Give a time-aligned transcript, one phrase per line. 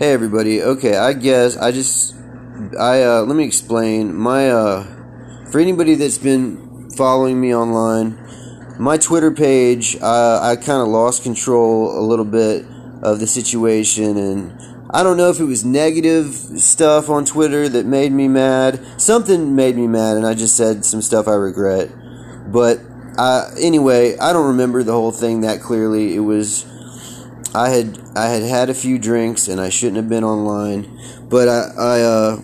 [0.00, 0.62] Hey everybody.
[0.62, 2.16] Okay, I guess I just
[2.80, 4.14] I uh let me explain.
[4.14, 4.86] My uh
[5.52, 8.16] for anybody that's been following me online,
[8.78, 12.64] my Twitter page, uh, I kind of lost control a little bit
[13.02, 17.84] of the situation and I don't know if it was negative stuff on Twitter that
[17.84, 18.80] made me mad.
[18.98, 21.90] Something made me mad and I just said some stuff I regret.
[22.50, 22.80] But
[23.18, 26.16] uh, anyway, I don't remember the whole thing that clearly.
[26.16, 26.64] It was
[27.54, 31.48] I had I had had a few drinks and I shouldn't have been online, but
[31.48, 32.40] I I uh,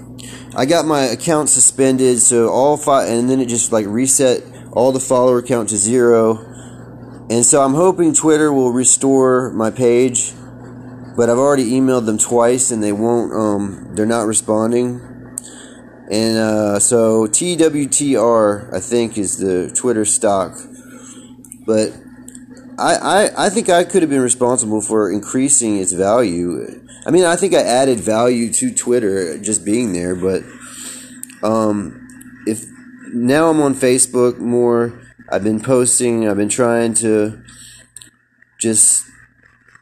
[0.56, 2.19] I got my account suspended.
[2.19, 4.42] So all five, and then it just like reset
[4.73, 6.38] all the follower count to zero.
[7.30, 10.33] And so I'm hoping Twitter will restore my page,
[11.16, 13.33] but I've already emailed them twice and they won't.
[13.33, 15.00] Um, they're not responding.
[16.11, 20.56] And uh, so TWTR I think is the Twitter stock,
[21.64, 21.92] but
[22.79, 26.80] I, I, I think I could have been responsible for increasing its value.
[27.07, 30.42] I mean, I think I added value to Twitter just being there, but
[31.42, 32.65] um, if
[33.15, 35.00] now I'm on Facebook more,
[35.31, 37.42] I've been posting, I've been trying to
[38.61, 39.05] just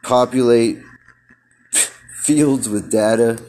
[0.03, 0.77] populate
[2.23, 3.41] fields with data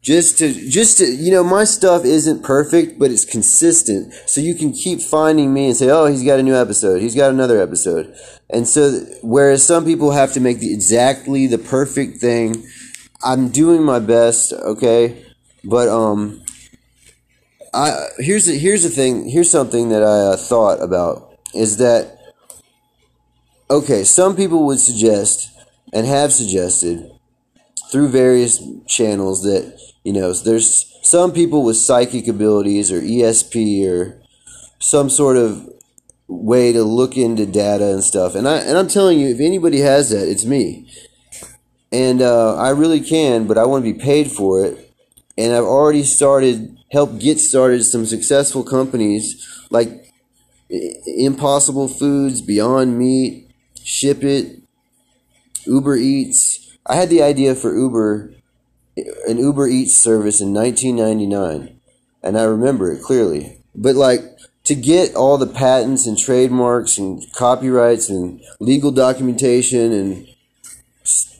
[0.00, 4.14] just to just to you know my stuff isn't perfect but it's consistent.
[4.26, 7.02] So you can keep finding me and say oh he's got a new episode.
[7.02, 8.14] He's got another episode
[8.50, 12.64] and so whereas some people have to make the exactly the perfect thing
[13.22, 15.24] i'm doing my best okay?
[15.64, 16.42] But um
[17.74, 22.18] i here's the here's the thing here's something that i uh, thought about is that
[23.70, 25.50] okay some people would suggest
[25.92, 27.10] and have suggested
[27.90, 34.18] through various channels that you know, there's some people with psychic abilities or ESP or
[34.78, 35.68] some sort of
[36.28, 38.34] way to look into data and stuff.
[38.34, 40.90] And I and I'm telling you, if anybody has that, it's me.
[41.90, 44.92] And uh, I really can, but I want to be paid for it.
[45.38, 50.12] And I've already started, help get started some successful companies like
[50.68, 53.50] Impossible Foods, Beyond Meat,
[53.82, 54.60] Ship It,
[55.64, 56.76] Uber Eats.
[56.84, 58.34] I had the idea for Uber
[59.26, 61.78] an Uber Eats service in 1999,
[62.22, 63.62] and I remember it clearly.
[63.74, 64.22] But like
[64.68, 70.28] to get all the patents and trademarks and copyrights and legal documentation and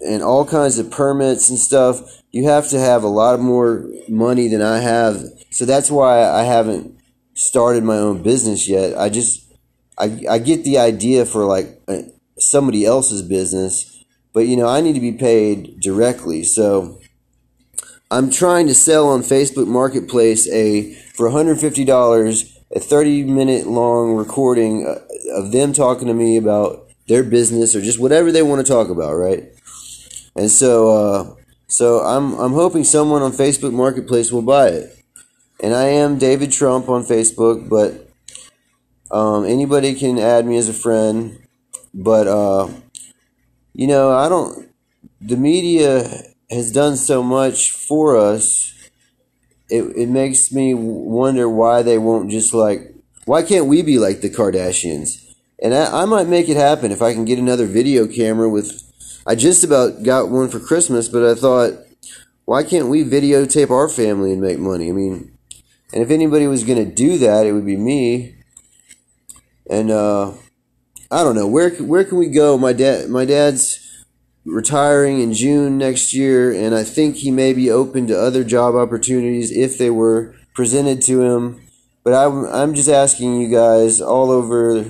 [0.01, 4.49] and all kinds of permits and stuff, you have to have a lot more money
[4.49, 5.23] than I have.
[5.51, 6.99] So that's why I haven't
[7.35, 8.97] started my own business yet.
[8.97, 9.45] I just
[9.99, 11.83] I I get the idea for like
[12.39, 16.45] somebody else's business, but you know, I need to be paid directly.
[16.45, 16.99] So
[18.11, 24.87] I'm trying to sell on Facebook Marketplace a for $150 a 30 minute long recording
[24.87, 25.01] uh,
[25.33, 28.91] of them talking to me about their business or just whatever they want to talk
[28.91, 29.45] about, right?
[30.37, 31.35] And so uh,
[31.67, 34.95] so I'm I'm hoping someone on Facebook Marketplace will buy it.
[35.61, 38.09] And I am David Trump on Facebook, but
[39.11, 41.39] um, anybody can add me as a friend.
[41.93, 42.69] But uh,
[43.75, 44.69] you know, I don't.
[45.21, 46.09] The media
[46.51, 48.73] has done so much for us,
[49.69, 54.21] it, it makes me wonder why they won't just like, why can't we be like
[54.21, 55.25] the Kardashians?
[55.61, 58.83] And I, I might make it happen if I can get another video camera with,
[59.27, 61.73] I just about got one for Christmas, but I thought,
[62.45, 64.89] why can't we videotape our family and make money?
[64.89, 65.37] I mean,
[65.93, 68.37] and if anybody was to do that, it would be me.
[69.69, 70.33] And, uh,
[71.11, 72.59] I don't know where where can we go?
[72.59, 73.88] My dad my dad's
[74.49, 78.75] retiring in June next year, and I think he may be open to other job
[78.75, 81.61] opportunities if they were presented to him.
[82.03, 84.85] But I'm, I'm just asking you guys all over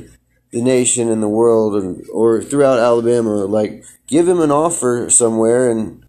[0.51, 5.71] the nation and the world, and, or throughout Alabama, like give him an offer somewhere,
[5.71, 6.05] and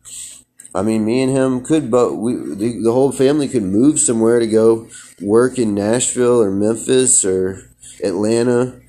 [0.74, 4.40] I mean, me and him could, but we the, the whole family could move somewhere
[4.40, 4.88] to go
[5.20, 7.70] work in Nashville or Memphis or
[8.04, 8.80] Atlanta.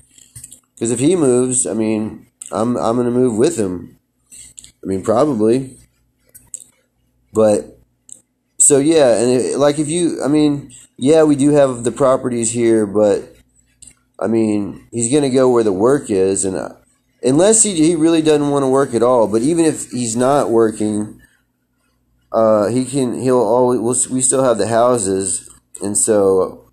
[0.75, 3.97] Because if he moves, I mean, I'm I'm gonna move with him.
[4.83, 5.77] I mean, probably.
[7.33, 7.79] But
[8.57, 12.51] so yeah, and it, like if you, I mean, yeah, we do have the properties
[12.51, 13.35] here, but
[14.19, 16.75] I mean, he's gonna go where the work is, and uh,
[17.23, 19.27] unless he he really doesn't want to work at all.
[19.27, 21.21] But even if he's not working,
[22.31, 25.49] uh, he can he'll always we'll, we still have the houses,
[25.81, 26.71] and so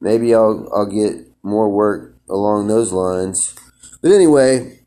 [0.00, 3.54] maybe I'll I'll get more work along those lines.
[4.00, 4.80] But anyway,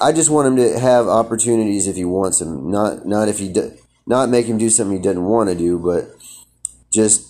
[0.00, 3.48] I just want him to have opportunities if he wants them, not not if he
[3.48, 6.10] do, not make him do something he doesn't want to do, but
[6.92, 7.28] just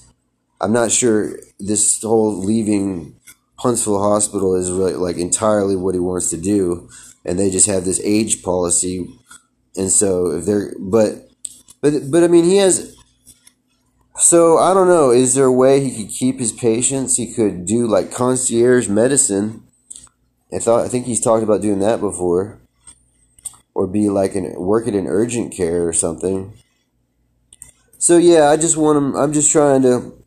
[0.61, 3.17] I'm not sure this whole leaving
[3.57, 6.89] Huntsville Hospital is really like entirely what he wants to do,
[7.25, 9.09] and they just have this age policy,
[9.77, 11.29] and so if they're but
[11.81, 12.97] But but I mean, he has.
[14.17, 15.11] So I don't know.
[15.13, 17.17] Is there a way he could keep his patients?
[17.17, 19.63] He could do like concierge medicine.
[20.53, 22.59] I thought I think he's talked about doing that before,
[23.75, 26.55] or be like an work at an urgent care or something.
[27.99, 29.17] So yeah, I just want him.
[29.17, 30.23] I'm just trying to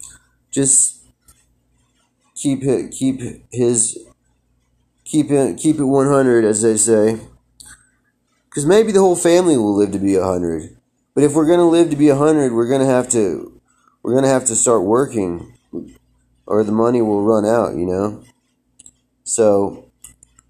[0.51, 1.03] just
[2.35, 3.21] keep it keep
[3.51, 3.97] his
[5.05, 7.19] keep it keep it 100 as they say.
[8.45, 10.75] Because maybe the whole family will live to be 100.
[11.15, 13.61] But if we're going to live to be 100, we're going to have to
[14.03, 15.57] we're going to have to start working
[16.45, 18.23] or the money will run out, you know?
[19.23, 19.90] So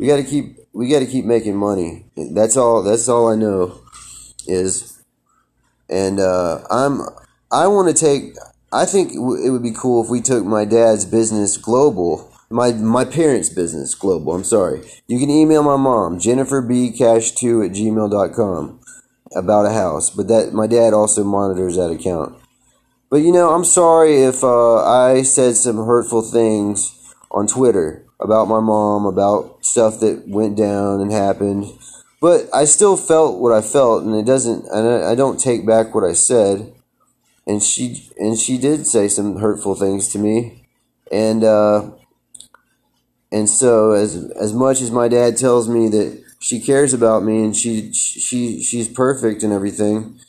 [0.02, 2.06] we got to keep we got to keep making money.
[2.18, 3.80] That's all that's all I know
[4.48, 5.00] is
[5.88, 7.02] and uh, I'm
[7.52, 8.36] I want to take
[8.74, 13.06] I think it would be cool if we took my dad's business global my my
[13.06, 14.34] parents' business global.
[14.34, 14.82] I'm sorry.
[15.08, 18.80] You can email my mom, jenniferbcash2 at gmail.com
[19.36, 20.10] about a house.
[20.10, 22.36] But that my dad also monitors that account.
[23.12, 26.98] But you know, I'm sorry if uh, I said some hurtful things
[27.30, 31.66] on Twitter about my mom, about stuff that went down and happened.
[32.20, 34.68] But I still felt what I felt, and it doesn't.
[34.68, 36.74] And I, I don't take back what I said.
[37.48, 40.68] And she and she did say some hurtful things to me,
[41.12, 41.92] and uh,
[43.32, 47.44] and so as as much as my dad tells me that she cares about me
[47.44, 50.20] and she she she's perfect and everything,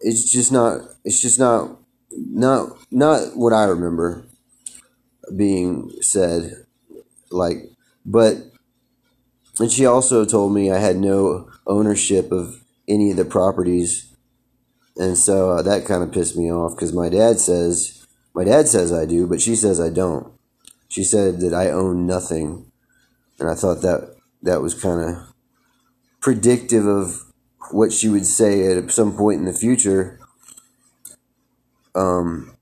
[0.00, 1.76] it's just not it's just not
[2.10, 4.24] not not what I remember
[5.34, 6.66] being said
[7.30, 7.58] like
[8.04, 8.36] but
[9.58, 14.14] and she also told me I had no ownership of any of the properties.
[14.96, 18.68] And so uh, that kind of pissed me off because my dad says my dad
[18.68, 20.32] says I do but she says I don't.
[20.88, 22.70] She said that I own nothing,
[23.40, 25.34] and I thought that that was kind of
[26.20, 27.22] predictive of
[27.70, 30.20] what she would say at some point in the future.
[31.94, 32.56] Um,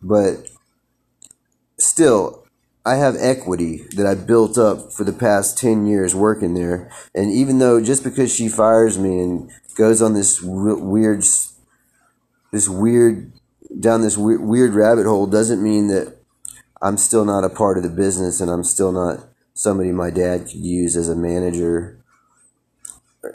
[0.00, 0.46] but
[1.78, 2.43] still,
[2.86, 6.90] I have equity that I built up for the past 10 years working there.
[7.14, 11.24] And even though just because she fires me and goes on this weird,
[12.52, 13.32] this weird,
[13.80, 16.18] down this weird rabbit hole doesn't mean that
[16.82, 20.46] I'm still not a part of the business and I'm still not somebody my dad
[20.46, 21.98] could use as a manager,
[23.24, 23.28] uh,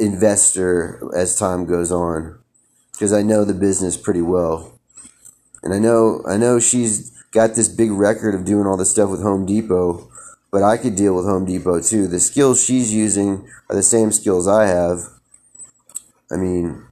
[0.00, 2.40] investor as time goes on.
[2.92, 4.80] Because I know the business pretty well.
[5.62, 9.10] And I know I know she's got this big record of doing all this stuff
[9.10, 10.10] with Home Depot,
[10.50, 12.06] but I could deal with Home Depot too.
[12.06, 15.00] The skills she's using are the same skills I have.
[16.30, 16.86] I mean,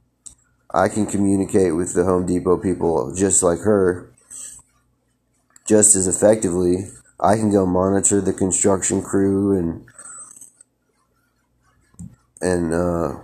[0.73, 4.11] I can communicate with the Home Depot people just like her
[5.67, 6.85] just as effectively.
[7.19, 9.85] I can go monitor the construction crew and
[12.41, 13.15] and uh,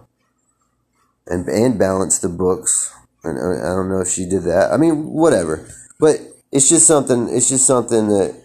[1.27, 2.93] and and balance the books.
[3.23, 4.71] And uh, I don't know if she did that.
[4.71, 5.69] I mean, whatever.
[5.99, 6.19] But
[6.53, 7.27] it's just something.
[7.29, 8.41] It's just something that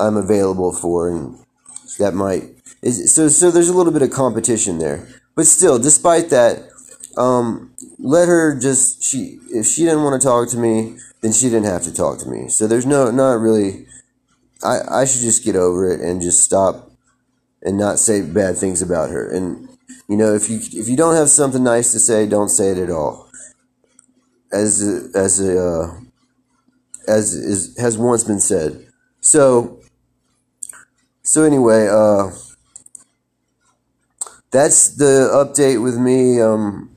[0.00, 1.38] I'm available for, and
[1.98, 2.44] that might
[2.82, 3.28] is so.
[3.28, 5.06] So there's a little bit of competition there.
[5.34, 6.68] But still, despite that,
[7.16, 11.46] um, let her just she if she didn't want to talk to me then she
[11.46, 12.48] didn't have to talk to me.
[12.48, 13.86] So there's no, not really,
[14.62, 16.90] I, I should just get over it and just stop
[17.62, 19.28] and not say bad things about her.
[19.28, 19.68] And,
[20.08, 22.78] you know, if you, if you don't have something nice to say, don't say it
[22.78, 23.28] at all.
[24.52, 26.00] As, a, as a, uh,
[27.08, 28.86] as is, has once been said.
[29.20, 29.80] So,
[31.22, 32.30] so anyway, uh,
[34.50, 36.40] that's the update with me.
[36.40, 36.96] Um,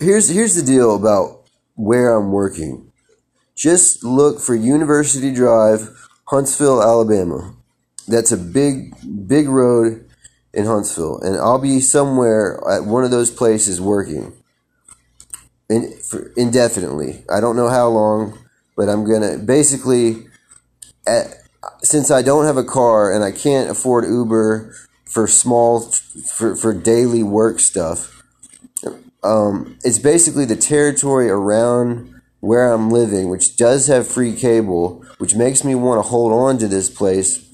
[0.00, 1.42] here's, here's the deal about
[1.74, 2.92] where I'm working.
[3.54, 7.54] Just look for University Drive, Huntsville, Alabama.
[8.08, 8.94] That's a big,
[9.28, 10.08] big road
[10.52, 14.32] in Huntsville, and I'll be somewhere at one of those places working
[15.68, 15.94] in,
[16.36, 17.24] indefinitely.
[17.30, 18.38] I don't know how long,
[18.76, 20.26] but I'm gonna basically,
[21.06, 21.34] at,
[21.82, 24.74] since I don't have a car and I can't afford Uber
[25.04, 28.22] for small, for, for daily work stuff,
[29.22, 35.36] um, it's basically the territory around where I'm living, which does have free cable, which
[35.36, 37.48] makes me want to hold on to this place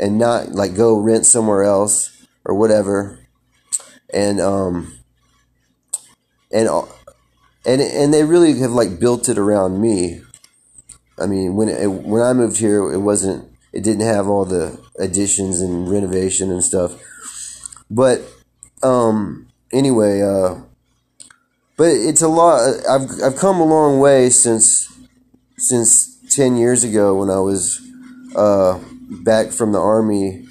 [0.00, 3.20] and not like go rent somewhere else or whatever.
[4.12, 4.98] And um,
[6.50, 6.68] and
[7.64, 10.22] and and they really have like built it around me.
[11.18, 13.48] I mean, when it, when I moved here, it wasn't.
[13.72, 16.92] It didn't have all the additions and renovation and stuff.
[17.90, 18.22] But
[18.82, 20.60] um, anyway, uh,
[21.76, 22.60] but it's a lot.
[22.88, 24.92] I've I've come a long way since
[25.56, 27.80] since ten years ago when I was
[28.36, 28.78] uh,
[29.10, 30.46] back from the army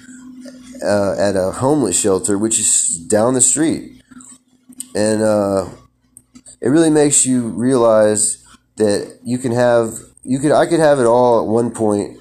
[0.84, 4.02] uh, at a homeless shelter, which is down the street,
[4.94, 5.68] and uh,
[6.60, 8.44] it really makes you realize
[8.76, 12.18] that you can have you could I could have it all at one point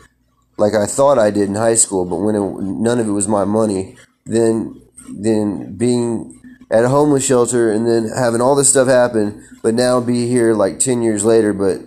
[0.58, 3.27] like I thought I did in high school, but when it, none of it was
[3.27, 6.39] my money, then then being
[6.70, 10.53] at a homeless shelter and then having all this stuff happen, but now be here
[10.53, 11.81] like 10 years later, but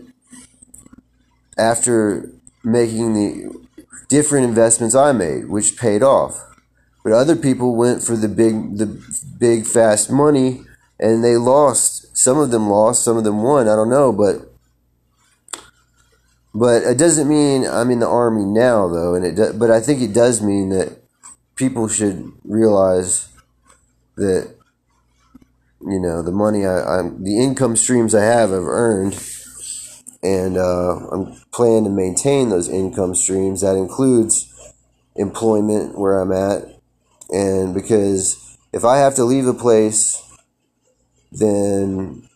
[1.57, 2.31] after
[2.63, 3.67] making the
[4.09, 6.39] different investments I made, which paid off.
[7.03, 8.87] But other people went for the big, the
[9.39, 10.63] big fast money
[10.99, 12.17] and they lost.
[12.17, 13.69] Some of them lost, some of them won.
[13.69, 14.54] I don't know, but
[16.55, 19.35] but it doesn't mean I'm in the army now, though, and it.
[19.35, 21.03] Do, but I think it does mean that
[21.57, 23.29] people should realize
[24.17, 24.55] that
[25.81, 29.21] you know the money I, I'm, the income streams I have, I've earned,
[30.23, 33.63] and uh, I'm planning to maintain those income streams.
[33.63, 34.49] That includes
[35.17, 36.81] employment where I'm at,
[37.31, 40.23] and because if I have to leave a place,
[41.33, 42.29] then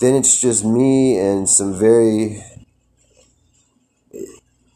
[0.00, 2.42] then it's just me and some very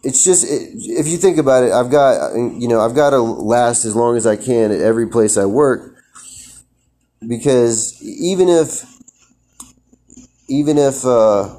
[0.03, 3.21] it's just it, if you think about it, I've got you know I've got to
[3.21, 5.97] last as long as I can at every place I work
[7.27, 8.85] because even if
[10.49, 11.57] even if uh,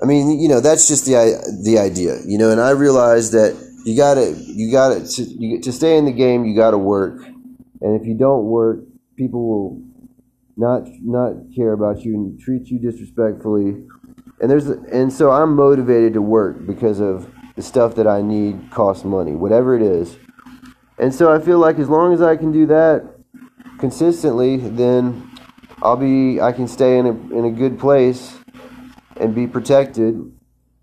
[0.00, 3.56] I mean you know that's just the the idea you know and I realize that
[3.84, 7.24] you gotta you gotta to, you, to stay in the game you gotta work
[7.80, 8.80] and if you don't work
[9.16, 9.82] people will
[10.56, 13.84] not not care about you and treat you disrespectfully
[14.42, 18.70] and there's and so I'm motivated to work because of the stuff that I need
[18.72, 20.18] costs money, whatever it is.
[20.98, 23.08] And so I feel like as long as I can do that
[23.78, 25.30] consistently, then
[25.80, 28.36] I'll be I can stay in a in a good place
[29.16, 30.16] and be protected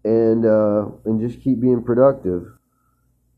[0.05, 2.47] and uh, and just keep being productive.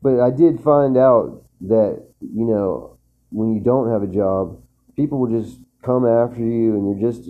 [0.04, 3.00] But I did find out that you know
[3.32, 4.62] when you don't have a job,
[4.96, 7.28] people will just come after you, and you're just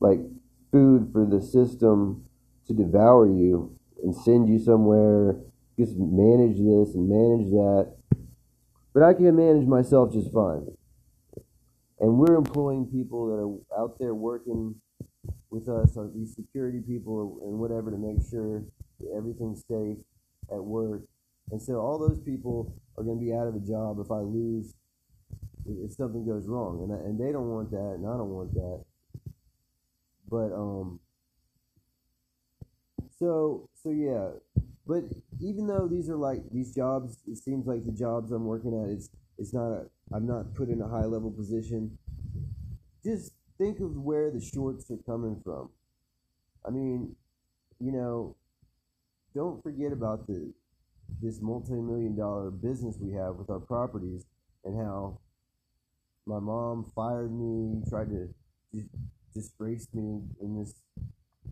[0.00, 0.18] like
[0.72, 2.24] food for the system
[2.66, 5.36] to devour you and send you somewhere.
[5.78, 7.94] Just manage this and manage that.
[8.92, 10.66] But I can manage myself just fine.
[11.98, 14.74] And we're employing people that are out there working
[15.50, 18.64] with us, or these security people and whatever, to make sure
[19.16, 19.98] everything's safe
[20.50, 21.02] at work.
[21.50, 24.20] And so all those people are going to be out of a job if I
[24.20, 24.74] lose,
[25.66, 26.82] if something goes wrong.
[26.82, 28.84] And, I, and they don't want that, and I don't want that.
[30.28, 31.00] But um,
[33.22, 34.30] so so yeah,
[34.84, 35.04] but
[35.40, 38.90] even though these are like these jobs, it seems like the jobs I'm working at
[38.90, 41.96] is it's not a I'm not put in a high level position.
[43.04, 45.70] Just think of where the shorts are coming from.
[46.66, 47.14] I mean,
[47.78, 48.34] you know,
[49.36, 50.52] don't forget about the
[51.22, 54.24] this multi-million dollar business we have with our properties
[54.64, 55.20] and how
[56.26, 58.28] my mom fired me, tried to
[59.32, 60.74] disgrace me in this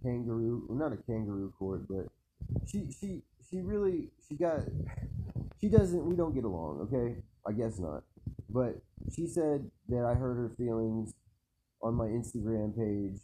[0.02, 2.06] kangaroo, well, not a kangaroo court, but
[2.66, 4.60] she she she really she got
[5.60, 6.88] she doesn't we don't get along.
[6.92, 7.16] Okay,
[7.46, 8.02] I guess not.
[8.48, 8.80] But
[9.14, 11.14] she said that I hurt her feelings
[11.82, 13.20] on my Instagram page.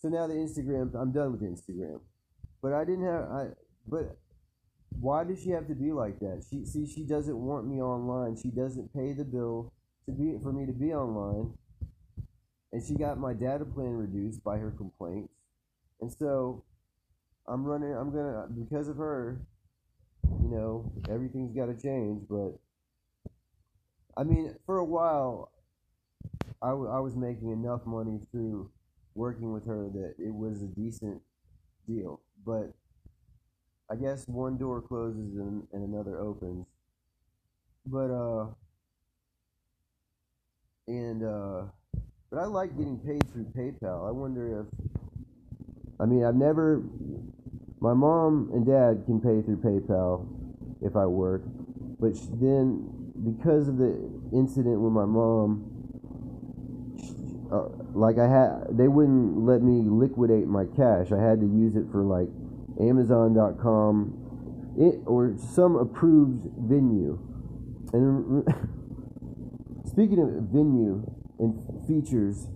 [0.00, 2.00] So now the Instagram, I'm done with Instagram.
[2.62, 3.46] But I didn't have I.
[3.86, 4.16] But
[5.00, 6.44] why does she have to be like that?
[6.48, 8.36] She see she doesn't want me online.
[8.36, 9.72] She doesn't pay the bill
[10.06, 11.52] to be for me to be online.
[12.72, 15.33] And she got my data plan reduced by her complaints.
[16.00, 16.64] And so
[17.46, 19.40] I'm running, I'm gonna, because of her,
[20.24, 22.22] you know, everything's got to change.
[22.28, 22.58] But
[24.16, 25.50] I mean, for a while,
[26.62, 28.70] I, w- I was making enough money through
[29.14, 31.20] working with her that it was a decent
[31.86, 32.20] deal.
[32.44, 32.72] But
[33.90, 36.66] I guess one door closes and, and another opens.
[37.86, 38.46] But, uh,
[40.86, 41.62] and, uh,
[42.30, 44.08] but I like getting paid through PayPal.
[44.08, 44.93] I wonder if
[46.00, 46.82] I mean, I've never.
[47.80, 50.26] My mom and dad can pay through PayPal
[50.80, 51.42] if I work,
[52.00, 52.88] but then
[53.24, 55.70] because of the incident with my mom,
[57.52, 61.12] uh, like I had, they wouldn't let me liquidate my cash.
[61.12, 62.28] I had to use it for like
[62.80, 67.18] Amazon.com, it or some approved venue.
[67.92, 68.44] And
[69.86, 71.04] speaking of venue
[71.38, 71.54] and
[71.86, 72.48] features,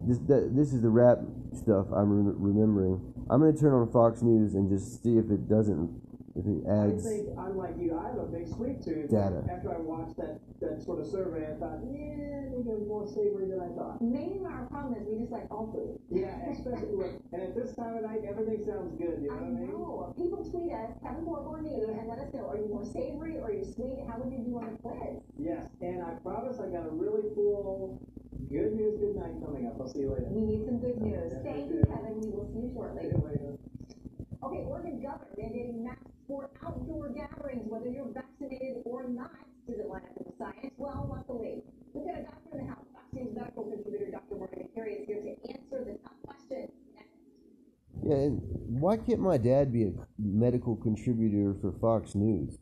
[0.00, 1.18] this this is the rap
[1.56, 3.00] stuff I'm re- remembering.
[3.28, 5.90] I'm gonna turn on Fox News and just see if it doesn't
[6.36, 7.06] if it adds.
[7.06, 9.10] I think unlike you, I have a big sweet tooth.
[9.10, 9.42] Data.
[9.50, 13.50] After I watched that, that sort of survey, I thought, yeah, it was more savory
[13.50, 13.98] than I thought.
[14.00, 15.98] Maybe our problem is we just like all food.
[16.06, 19.18] Yeah, especially with, and at this time of night, everything sounds good.
[19.20, 19.68] You know I what I mean?
[19.74, 20.14] know.
[20.14, 23.36] People tweet us, Kevin Morgan or me, and let us know: Are you more savory
[23.42, 24.06] or are you sweet?
[24.06, 25.18] How would you do on the quiz?
[25.34, 27.98] Yes, and I promise I got a really cool
[28.48, 29.76] good news good night coming up.
[29.80, 30.26] I'll see you later.
[30.30, 31.32] We need some good news.
[31.44, 32.20] Thank you, Kevin.
[32.20, 33.02] We will see you shortly.
[33.02, 33.58] See you later.
[34.42, 39.36] Okay, Oregon governor mandating masks for outdoor gatherings, whether you're vaccinated or not.
[39.68, 40.72] Does it line up with science?
[40.78, 42.86] Well, luckily, we've got a doctor in the house.
[42.92, 44.36] Fox News medical contributor Dr.
[44.36, 46.68] Morgan Carey is here to answer the tough question.
[48.02, 48.40] Yeah, and
[48.80, 52.58] why can't my dad be a medical contributor for Fox News,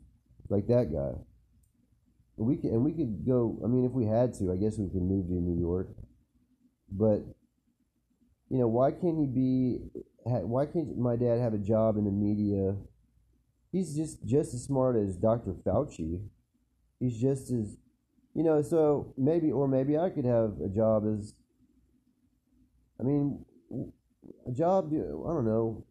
[0.49, 1.13] like that guy?
[2.39, 3.59] We can, and we could go.
[3.63, 5.89] I mean, if we had to, I guess we could move to New York.
[6.89, 7.25] But
[8.49, 9.79] you know, why can't he be?
[10.23, 12.77] Why can't my dad have a job in the media?
[13.73, 15.53] He's just just as smart as Dr.
[15.65, 16.21] Fauci.
[16.99, 17.77] He's just as,
[18.33, 18.61] you know.
[18.61, 21.33] So maybe, or maybe I could have a job as.
[22.99, 23.45] I mean,
[24.47, 24.93] a job.
[24.93, 25.85] I don't know.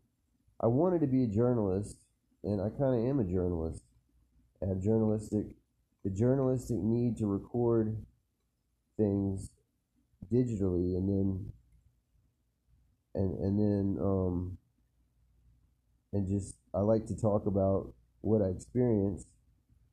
[0.61, 1.97] I wanted to be a journalist,
[2.43, 3.83] and I kind of am a journalist.
[4.63, 5.47] I have journalistic,
[6.05, 7.97] the journalistic need to record
[8.97, 9.51] things
[10.33, 11.53] digitally, and then,
[13.15, 14.59] and and then, um,
[16.13, 19.27] and just I like to talk about what I experienced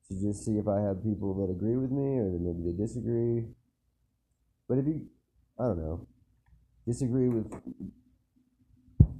[0.08, 2.76] to just see if I have people that agree with me or that maybe they
[2.76, 3.44] disagree.
[4.68, 5.06] But if you,
[5.58, 6.06] I don't know,
[6.86, 7.52] disagree with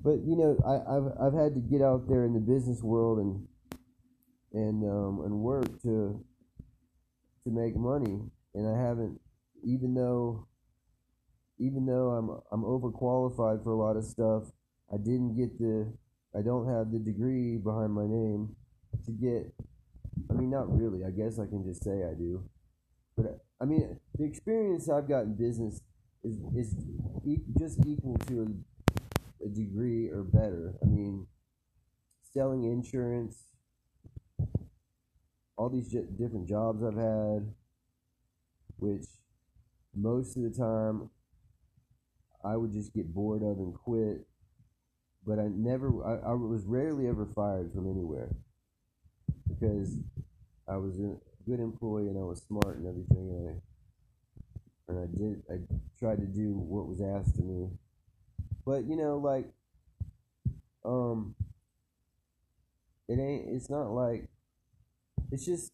[0.06, 3.18] but you know, I, I've I've had to get out there in the business world
[3.18, 3.48] and
[4.52, 6.24] and um, and work to
[7.46, 8.20] to make money,
[8.54, 9.20] and I haven't,
[9.64, 10.48] even though
[11.58, 14.44] even though I'm I'm overqualified for a lot of stuff,
[14.92, 15.92] I didn't get the
[16.36, 18.56] I don't have the degree behind my name
[19.06, 19.54] to get.
[20.30, 21.04] I mean, not really.
[21.04, 22.42] I guess I can just say I do,
[23.16, 25.80] but I mean, the experience I've got in business
[26.24, 26.74] is is
[27.24, 30.74] e- just equal to a a degree or better.
[30.82, 31.26] I mean,
[32.34, 33.44] selling insurance,
[35.56, 37.52] all these j- different jobs I've had,
[38.78, 39.06] which
[39.94, 41.10] most of the time
[42.44, 44.26] I would just get bored of and quit.
[45.26, 48.28] But I never, I, I was rarely ever fired from anywhere
[49.48, 49.96] because
[50.68, 51.16] I was a
[51.48, 53.30] good employee and I was smart and everything.
[53.30, 53.54] And I,
[54.88, 55.58] and I did, I
[55.98, 57.70] tried to do what was asked of me.
[58.64, 59.46] But you know, like,
[60.84, 61.34] um,
[63.08, 63.48] it ain't.
[63.48, 64.28] It's not like.
[65.30, 65.72] It's just.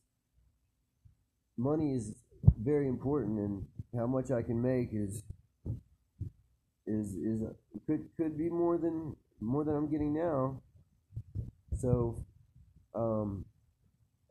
[1.57, 2.15] Money is
[2.61, 5.23] very important, and how much I can make is.
[6.85, 7.43] Is is
[7.87, 10.61] could could be more than more than I'm getting now.
[11.79, 12.25] So,
[12.95, 13.45] um,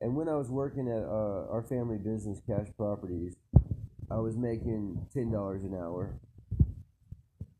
[0.01, 3.35] and when I was working at uh, our family business, Cash Properties,
[4.09, 6.19] I was making ten dollars an hour,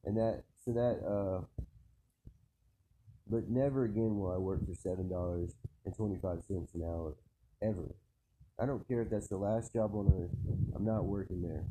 [0.03, 1.45] and that so that uh,
[3.29, 7.15] but never again will I work for seven dollars and twenty five cents an hour,
[7.61, 7.95] ever.
[8.59, 10.29] I don't care if that's the last job on earth.
[10.75, 11.65] I'm not working there.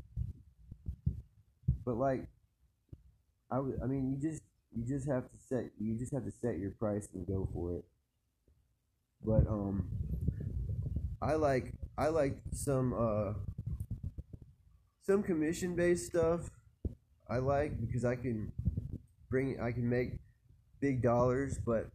[1.84, 2.26] But like,
[3.50, 3.80] I would.
[3.82, 4.42] I mean, you just
[4.76, 7.76] you just have to set you just have to set your price and go for
[7.76, 7.84] it.
[9.24, 9.88] But um,
[11.20, 13.34] I like I like some uh
[15.02, 16.50] some commission based stuff.
[17.28, 18.52] I like because I can
[19.28, 20.12] bring I can make
[20.80, 21.90] big dollars, but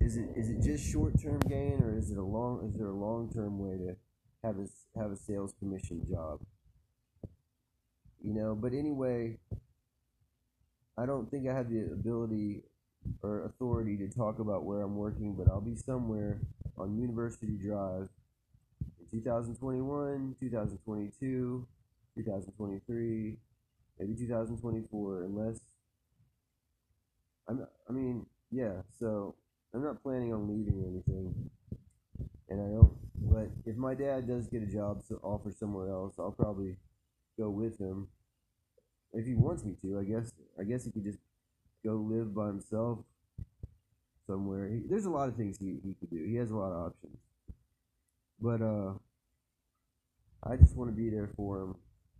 [0.00, 2.88] is it is it just short term gain or is it a long is there
[2.88, 3.96] a long term way to
[4.44, 4.66] have a
[4.98, 6.40] have a sales commission job?
[8.22, 9.38] You know, but anyway,
[10.96, 12.62] I don't think I have the ability
[13.22, 16.40] or authority to talk about where I'm working, but I'll be somewhere
[16.76, 18.08] on University Drive
[19.00, 21.66] in 2021, 2022,
[22.16, 23.36] 2023,
[23.98, 25.60] maybe 2024, unless
[27.48, 27.66] I'm.
[27.88, 28.82] I mean, yeah.
[28.98, 29.34] So
[29.74, 31.50] I'm not planning on leaving or anything,
[32.48, 32.92] and I don't.
[33.20, 36.76] But if my dad does get a job so offer somewhere else, I'll probably
[37.38, 38.08] go with him
[39.12, 39.98] if he wants me to.
[39.98, 40.32] I guess.
[40.58, 41.18] I guess he could just
[41.84, 42.98] go live by himself
[44.26, 44.68] somewhere.
[44.68, 46.24] He, there's a lot of things he, he could do.
[46.24, 47.18] He has a lot of options.
[48.40, 48.92] But uh,
[50.42, 51.74] I just want to be there for him,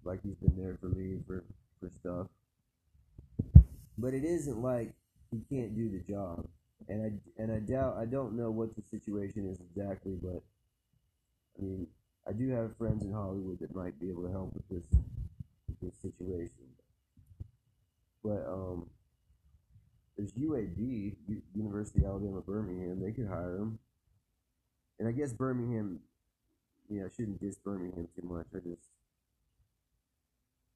[0.05, 1.45] like he's been there for me for
[1.81, 2.27] for stuff.
[3.97, 4.93] But it isn't like
[5.31, 6.47] he can't do the job,
[6.89, 10.43] and I and I doubt I don't know what the situation is exactly, but
[11.59, 11.87] I mean
[12.27, 15.01] I do have friends in Hollywood that might be able to help with this
[15.69, 16.67] with this situation.
[18.23, 18.91] But um,
[20.17, 23.01] there's UAB, U- University of Alabama Birmingham.
[23.01, 23.79] They could hire him,
[24.99, 26.01] and I guess Birmingham.
[26.91, 28.47] Yeah, I shouldn't diss Birmingham too much.
[28.55, 28.89] I just,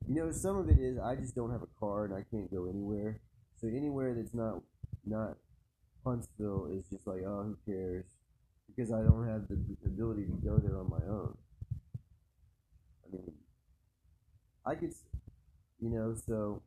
[0.07, 2.53] you know, some of it is I just don't have a car and I can't
[2.53, 3.21] go anywhere.
[3.57, 4.61] So anywhere that's not
[5.07, 5.37] not
[6.05, 8.05] Huntsville is just like, oh, who cares?
[8.69, 11.37] Because I don't have the ability to go there on my own.
[13.07, 13.33] I mean,
[14.67, 14.93] I could,
[15.81, 16.63] You know, so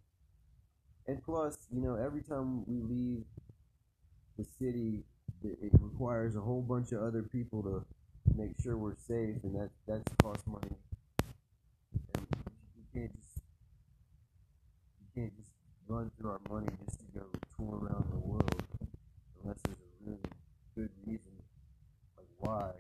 [1.08, 3.24] and plus, you know, every time we leave
[4.38, 5.04] the city,
[5.44, 7.86] it requires a whole bunch of other people to
[8.36, 10.76] make sure we're safe, and that that's cost money.
[12.16, 12.28] And
[12.76, 13.42] you can't just
[15.00, 15.52] you can't just
[15.88, 17.26] run through our money just to go
[17.58, 18.35] tour around the world
[19.46, 20.30] unless there's a really
[20.74, 21.32] good reason,
[22.18, 22.72] like why.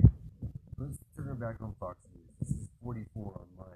[0.77, 2.25] Let's turn it back on Fox News.
[2.41, 3.69] This is 44 on my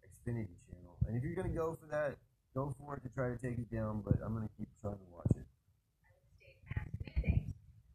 [0.00, 2.16] Xfinity channel, and if you're gonna go for that,
[2.54, 4.00] go for it to try to take it down.
[4.00, 5.44] But I'm gonna keep trying to watch it.
[6.40, 7.44] state mask mandate.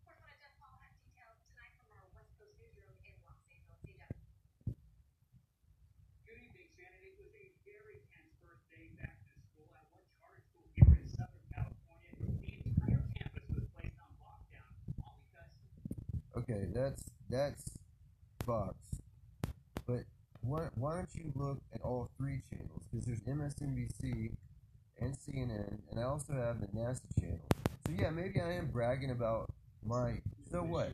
[0.05, 3.81] Correspondent Jeff Paul has details tonight from our West Coast newsroom in Los Angeles.
[3.81, 4.13] Hey, Jeff.
[6.29, 7.01] Good evening, Shannon.
[7.01, 10.93] It was a very tense first day back to school at one charter school here
[11.01, 12.13] in Southern California.
[12.15, 14.71] The entire campus was placed on lockdown,
[15.03, 15.53] all because
[16.47, 17.71] Okay, that's that's
[18.45, 18.75] Fox.
[19.87, 20.03] But
[20.41, 22.83] why why don't you look at all three channels?
[22.91, 24.31] Because there's MSNBC
[24.99, 27.39] and CNN, and I also have the NASA channel.
[27.87, 29.51] So yeah, maybe I am bragging about
[29.85, 30.21] my.
[30.51, 30.93] So what?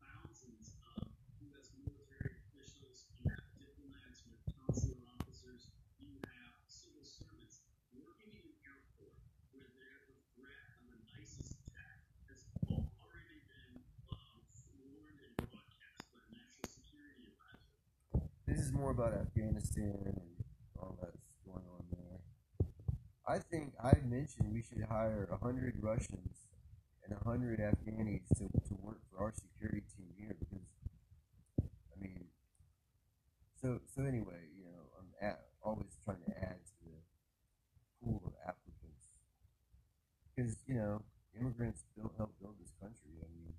[0.00, 1.08] thousands of
[1.46, 1.68] U.S.
[1.80, 5.62] military officials, you have diplomats, you have consular officers,
[6.00, 7.62] you have civil servants
[7.96, 9.14] working in an airport
[9.52, 13.72] where there the threat of an ISIS attack has al- already been
[14.12, 14.40] um,
[14.82, 17.74] warned and broadcast by the National Security Advisor.
[18.46, 20.20] This is more about Afghanistan and
[20.80, 22.20] all that's going on there.
[23.28, 26.48] I think I mentioned we should hire a hundred Russians
[27.04, 30.64] and a hundred Afghanis to, to work for our security team here because,
[31.60, 32.24] I mean,
[33.60, 36.96] so so anyway, you know, I'm at, always trying to add to the
[38.00, 39.12] pool of applicants
[40.34, 41.02] because you know
[41.38, 43.12] immigrants built help build this country.
[43.20, 43.52] I mean,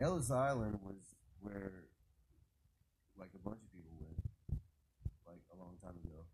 [0.00, 1.84] Ellis Island was where
[3.18, 4.18] like a bunch of people went,
[5.26, 6.24] like a long time ago.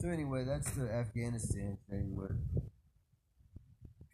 [0.00, 2.40] So anyway, that's the Afghanistan thing where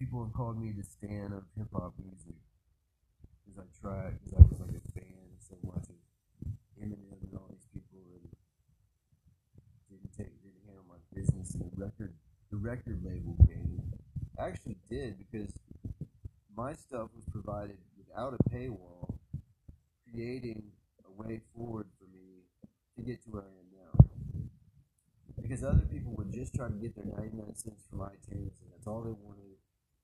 [0.00, 2.34] people have called me the stan of hip hop music
[3.46, 5.94] because I tried because I was like a fan so much of
[6.82, 8.26] Eminem and all these people and
[9.86, 12.18] didn't take didn't handle my business and the record
[12.56, 13.36] the record label.
[14.38, 15.52] I actually did because
[16.56, 19.14] my stuff was provided without a paywall,
[20.10, 20.62] creating
[21.04, 22.44] a way forward for me
[22.96, 24.40] to get to where I am now
[25.40, 28.86] because other people would just try to get their 99 cents from iTunes and that's
[28.86, 29.56] all they wanted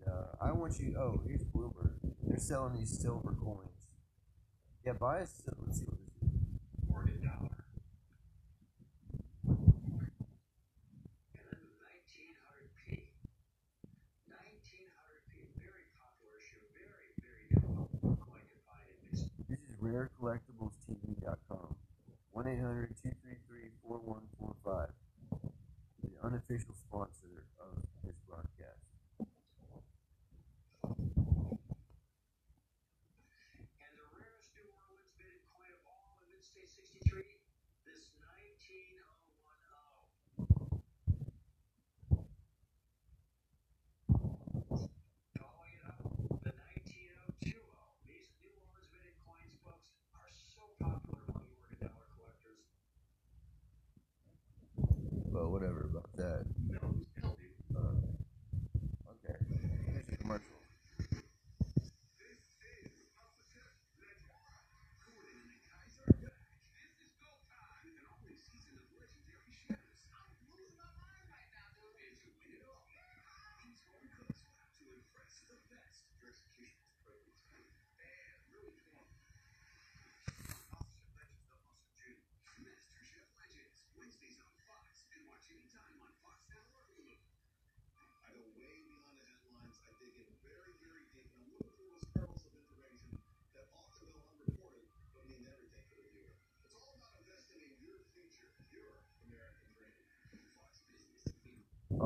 [0.08, 0.96] Uh, I want you.
[0.98, 1.94] Oh, here's Bloomberg.
[2.24, 3.88] They're selling these silver coins.
[4.86, 6.32] Yeah, buy a sil- Let's see what this is.
[6.88, 7.66] Morgan dollar.
[11.36, 13.12] And then the 1900p.
[14.32, 17.92] 1900p, very popular shoe, very, very difficult
[18.24, 21.76] coin to find in this This is rarecollectiblestv.com.
[22.32, 24.88] 1 800 233 4145.
[26.04, 28.86] The unofficial sponsor of this broadcast.
[30.88, 30.96] And
[33.98, 37.26] the rarest New Orleans minted coin of all in Mint State 63,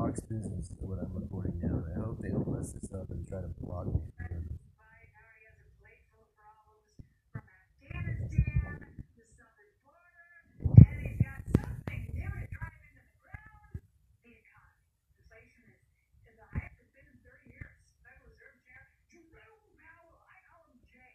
[0.02, 1.78] Fox Business is what I'm recording now.
[1.78, 4.02] and I hope they don't mess this up and try to block me.
[4.02, 4.58] from doing this.
[4.74, 6.90] Right, already has a plate full of problems
[7.30, 8.82] from Afghanistan,
[9.14, 13.78] the southern border, and he's got something new to drive into the ground.
[14.26, 14.90] The economy.
[15.22, 15.78] Inflation is,
[16.26, 17.78] is the highest it's been in 30 years.
[18.02, 21.14] Federal Reserve Chair Jerome Powell, I call him Jay.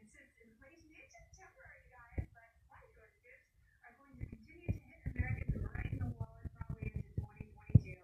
[0.00, 3.44] And since inflation is just temporary, guys, but supply shortages
[3.84, 7.98] are going to continue to hit Americans right in the wallet probably into 2022.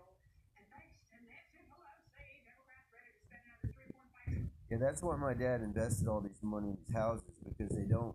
[0.59, 5.35] And thanks to Nancy Pelosi, Democrats ready to spend another 3.5 Yeah, that's why my
[5.35, 8.15] dad invested all this money in these houses because they don't.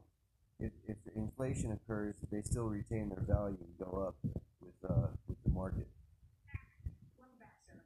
[0.60, 4.16] If, if inflation occurs, they still retain their value and go up
[4.62, 5.88] with uh, with the market.
[7.18, 7.82] Welcome back, sir.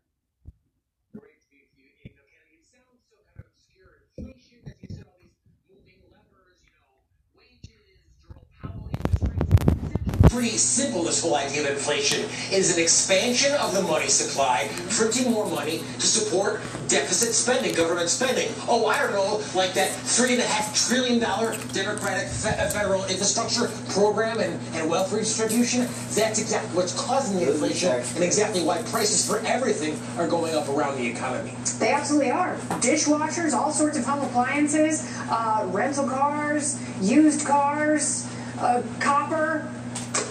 [1.13, 1.89] Great to be with you.
[2.03, 4.07] You know, Kenny, it sounds so kind of obscure.
[4.17, 5.35] Inflation, as you said, all these
[5.67, 7.03] moving levers, you know,
[7.35, 10.26] wages, Jerome Powell, interest rates.
[10.37, 15.31] Pretty simple, this whole idea of inflation is an expansion of the money supply, printing
[15.31, 18.47] more money to support deficit spending, government spending.
[18.67, 23.03] Oh, I don't know, like that three and a half trillion dollar Democratic uh, federal
[23.05, 25.87] infrastructure program and, and wealth redistribution.
[26.13, 30.69] That's exactly what's causing the inflation and exactly why prices for everything are going up
[30.69, 31.53] around the economy.
[31.79, 32.57] They absolutely are.
[32.79, 39.67] Dishwashers, all sorts of home appliances, uh, rental cars, used cars, uh, copper.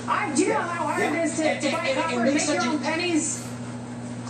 [0.09, 1.15] I, do know how hard Yeah.
[1.15, 3.45] it is to, to buy and- copper and make your own pennies?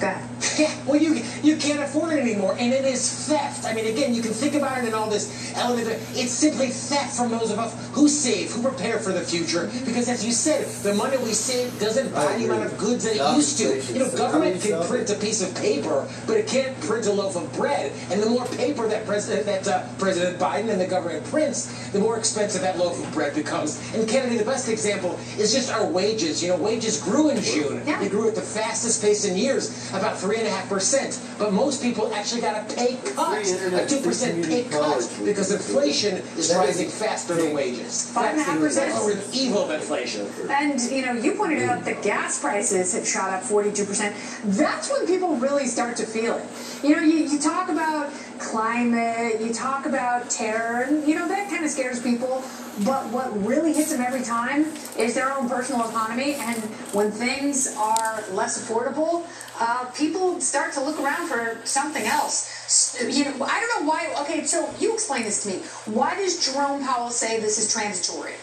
[0.03, 0.37] Ahead.
[0.59, 3.65] Yeah, well, you you can't afford it anymore, and it is theft.
[3.65, 5.89] I mean, again, you can think about it in all this element.
[5.89, 9.71] Of, it's simply theft from those of us who save, who prepare for the future.
[9.85, 13.17] Because, as you said, the money we save doesn't buy the amount of goods that
[13.17, 13.83] it used to.
[13.93, 17.37] You know, government can print a piece of paper, but it can't print a loaf
[17.37, 17.93] of bread.
[18.11, 21.99] And the more paper that President that uh, President Biden and the government prints, the
[21.99, 23.81] more expensive that loaf of bread becomes.
[23.95, 26.43] And Kennedy, the best example is just our wages.
[26.43, 27.83] You know, wages grew in June.
[27.87, 28.01] Yeah.
[28.01, 31.21] They grew at the fastest pace in years, about three and a half percent.
[31.39, 36.55] But most people actually got a pay cut, a 2% pay cut, because inflation is
[36.55, 38.11] rising faster than wages.
[38.11, 39.15] Five and a half That's the- percent?
[39.15, 40.27] That's the evil of inflation.
[40.51, 44.15] And you know, you pointed out that gas prices have shot up 42%.
[44.57, 46.47] That's when people really start to feel it.
[46.83, 51.51] You know, you, you talk about climate, you talk about terror, and you know, that
[51.51, 52.43] kind of scares people.
[52.85, 54.67] But what really hits them every time
[54.99, 56.35] is their own personal economy.
[56.35, 59.27] And when things are less affordable,
[59.59, 63.01] uh, people start to look around for something else.
[63.01, 64.15] You know, I don't know why.
[64.23, 65.57] Okay, so you explain this to me.
[65.87, 68.35] Why does Jerome Powell say this is transitory?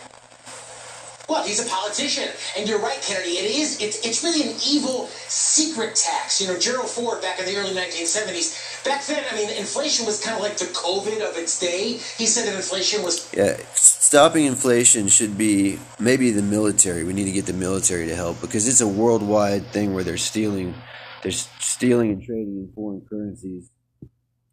[1.30, 3.38] Well, he's a politician, and you're right, Kennedy.
[3.38, 3.80] It is.
[3.82, 6.42] It's, it's really an evil secret tax.
[6.42, 8.84] You know, Gerald Ford back in the early 1970s.
[8.84, 11.94] Back then, I mean, inflation was kind of like the COVID of its day.
[12.18, 17.06] He said that inflation was Yeah, stopping inflation should be maybe the military.
[17.06, 20.18] We need to get the military to help because it's a worldwide thing where they're
[20.18, 20.76] stealing,
[21.22, 23.72] they're stealing and trading in foreign currencies,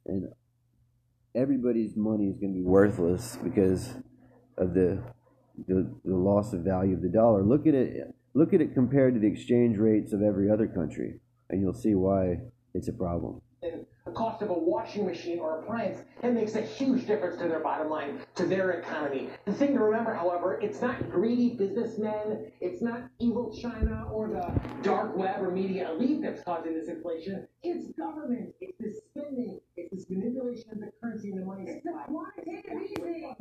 [0.07, 0.29] and
[1.35, 3.95] everybody's money is going to be worthless because
[4.57, 5.03] of the,
[5.67, 7.43] the the loss of value of the dollar.
[7.43, 8.15] Look at it.
[8.35, 11.95] Look at it compared to the exchange rates of every other country, and you'll see
[11.95, 12.39] why
[12.75, 13.41] it's a problem.
[13.63, 17.61] the cost of a washing machine or appliance, it makes a huge difference to their
[17.61, 19.29] bottom line, to their economy.
[19.45, 24.83] The thing to remember, however, it's not greedy businessmen, it's not evil China or the
[24.83, 27.47] dark web or media elite that's causing this inflation.
[27.63, 28.55] It's government.
[28.61, 29.61] It's the spending.
[29.77, 32.05] It's this manipulation of the currency and the money supply.
[32.07, 33.35] quantitative easing.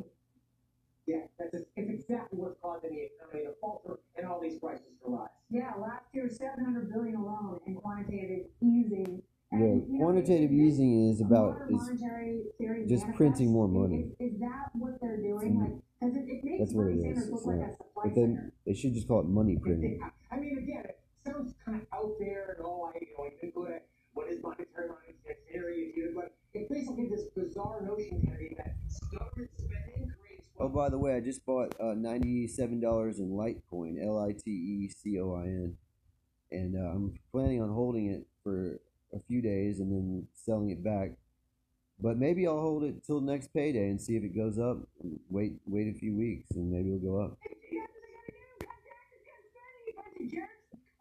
[1.10, 5.10] Yeah, that's it's exactly what's causing the economy to falter and all these prices to
[5.10, 5.30] rise.
[5.50, 9.24] Yeah, last year, seven hundred billion alone in quantitative easing.
[9.52, 11.82] Yeah, And, you know, quantitative is- easing is about is
[12.88, 14.13] just printing more money.
[14.19, 15.58] Is, is that what they're doing?
[15.60, 17.17] Like, because it, it makes that's what it Bernie is.
[17.17, 17.69] Sanders look It's like not.
[17.69, 18.54] a supply But then center.
[18.67, 20.00] they should just call it money printing.
[20.32, 22.93] I mean, again, it sounds kind of out there and all.
[22.93, 27.24] I, you know, you put it, what is monetary monetary theory, but it's basically this
[27.36, 28.76] bizarre notion, Kennedy, that
[29.10, 30.18] government spending creates.
[30.62, 34.52] Oh, by the way, I just bought uh, ninety-seven dollars in Litecoin, L I T
[34.52, 35.78] E C O I N,
[36.52, 38.82] and uh, I'm planning on holding it for
[39.13, 41.12] a few days and then selling it back.
[42.02, 44.78] But maybe I'll hold it till next payday and see if it goes up.
[45.30, 47.32] Wait, wait a few weeks and maybe it'll go up.
[47.32, 47.48] All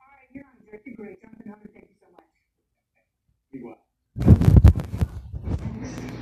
[0.08, 0.94] right, you're on Jersey.
[0.96, 1.20] Great.
[1.20, 2.08] Jonathan Hunter, thank you so
[6.10, 6.17] much.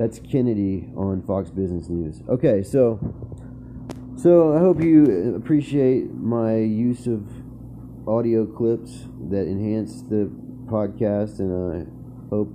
[0.00, 2.22] That's Kennedy on Fox Business News.
[2.26, 2.98] Okay, so
[4.16, 7.28] so I hope you appreciate my use of
[8.08, 10.30] audio clips that enhance the
[10.64, 11.84] podcast, and I
[12.34, 12.48] hope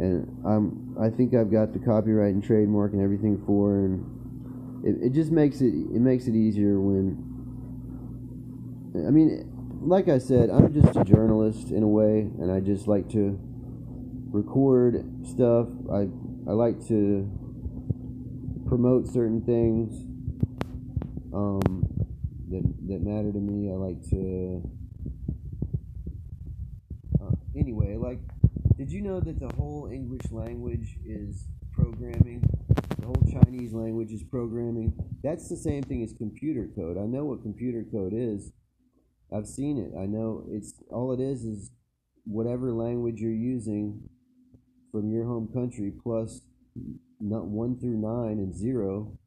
[0.00, 5.08] and I'm I think I've got the copyright and trademark and everything for, and it,
[5.08, 7.18] it just makes it it makes it easier when
[9.06, 12.88] I mean like I said, I'm just a journalist in a way, and I just
[12.88, 13.38] like to
[14.32, 15.68] record stuff.
[15.92, 16.08] I
[16.50, 17.30] I like to
[18.66, 19.94] promote certain things
[21.32, 21.86] um,
[22.50, 23.70] that that matter to me.
[23.70, 24.68] I like to.
[27.22, 28.18] Uh, anyway, like,
[28.76, 32.42] did you know that the whole English language is programming?
[32.98, 34.92] The whole Chinese language is programming.
[35.22, 36.98] That's the same thing as computer code.
[36.98, 38.50] I know what computer code is.
[39.32, 39.96] I've seen it.
[39.96, 41.70] I know it's all it is is
[42.24, 44.08] whatever language you're using
[44.90, 46.42] from your home country plus
[47.20, 49.18] not one through nine and zero,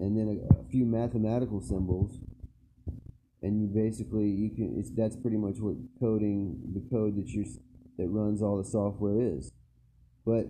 [0.00, 2.18] and then a, a few mathematical symbols,
[3.42, 4.74] and you basically you can.
[4.78, 7.44] It's that's pretty much what coding the code that you
[7.98, 9.52] that runs all the software is,
[10.26, 10.46] but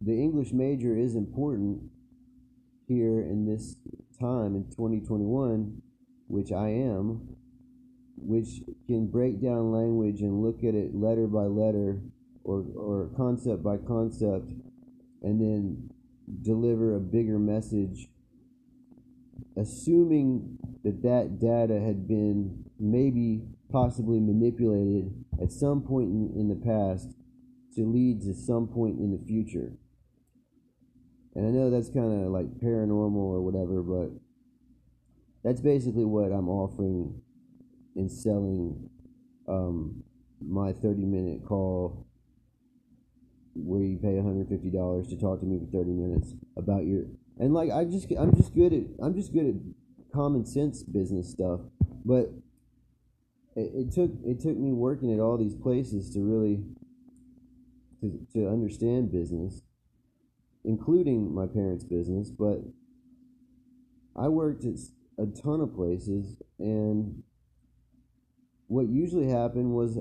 [0.00, 1.82] the English major is important
[2.88, 3.76] here in this
[4.18, 5.80] time in 2021,
[6.26, 7.36] which I am,
[8.16, 12.00] which can break down language and look at it letter by letter
[12.44, 14.50] or, or concept by concept
[15.22, 15.90] and then
[16.42, 18.08] deliver a bigger message,
[19.56, 26.56] assuming that that data had been maybe possibly manipulated at some point in, in the
[26.56, 27.14] past
[27.74, 29.72] to lead to some point in the future.
[31.34, 34.10] And I know that's kind of like paranormal or whatever, but
[35.42, 37.20] that's basically what I'm offering
[37.96, 38.90] in selling
[39.48, 40.02] um,
[40.40, 42.06] my 30 minute call
[43.54, 47.04] where you pay $150 to talk to me for 30 minutes about your
[47.38, 49.54] and like I just I'm just good at I'm just good at
[50.14, 51.60] common sense business stuff
[52.04, 52.32] but
[53.56, 56.64] it, it took it took me working at all these places to really
[58.00, 59.62] to, to understand business
[60.64, 62.60] including my parents' business, but
[64.14, 64.74] I worked at
[65.18, 67.22] a ton of places, and
[68.68, 69.98] what usually happened was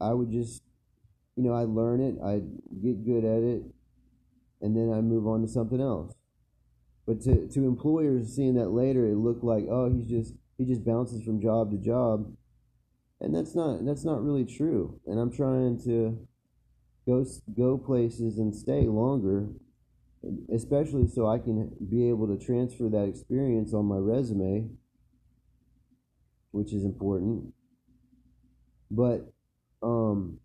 [0.00, 0.62] I would just,
[1.40, 2.44] you know, I'd learn it, I'd
[2.82, 3.62] get good at it,
[4.60, 6.12] and then I'd move on to something else.
[7.06, 10.84] But to, to employers seeing that later, it looked like, oh, he's just he just
[10.84, 12.30] bounces from job to job,
[13.22, 15.00] and that's not that's not really true.
[15.06, 16.26] And I'm trying to
[17.06, 17.24] go
[17.56, 19.48] go places and stay longer
[20.54, 24.68] especially so I can be able to transfer that experience on my resume,
[26.50, 27.54] which is important.
[28.90, 29.32] But
[29.82, 30.40] um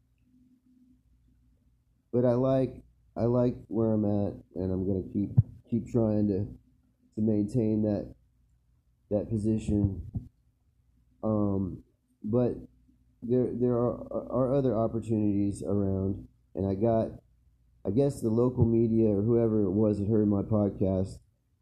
[2.15, 2.81] but I like
[3.17, 5.31] I like where I'm at and I'm to keep
[5.69, 6.47] keep trying to
[7.15, 8.15] to maintain that
[9.11, 10.01] that position.
[11.21, 11.83] Um
[12.23, 12.55] but
[13.21, 16.25] there there are are other opportunities around
[16.55, 17.09] and I got
[17.85, 21.19] I guess the local media or whoever it was that heard my podcast,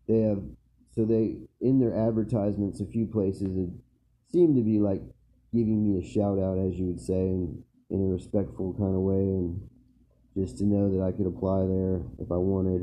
[0.07, 0.43] they have
[0.91, 3.69] so they in their advertisements a few places it
[4.31, 5.01] seemed to be like
[5.51, 9.01] giving me a shout out as you would say in, in a respectful kind of
[9.01, 9.59] way and
[10.35, 12.81] just to know that I could apply there if I wanted.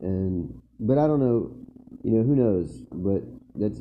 [0.00, 1.54] And but I don't know,
[2.02, 3.22] you know, who knows, but
[3.54, 3.80] that's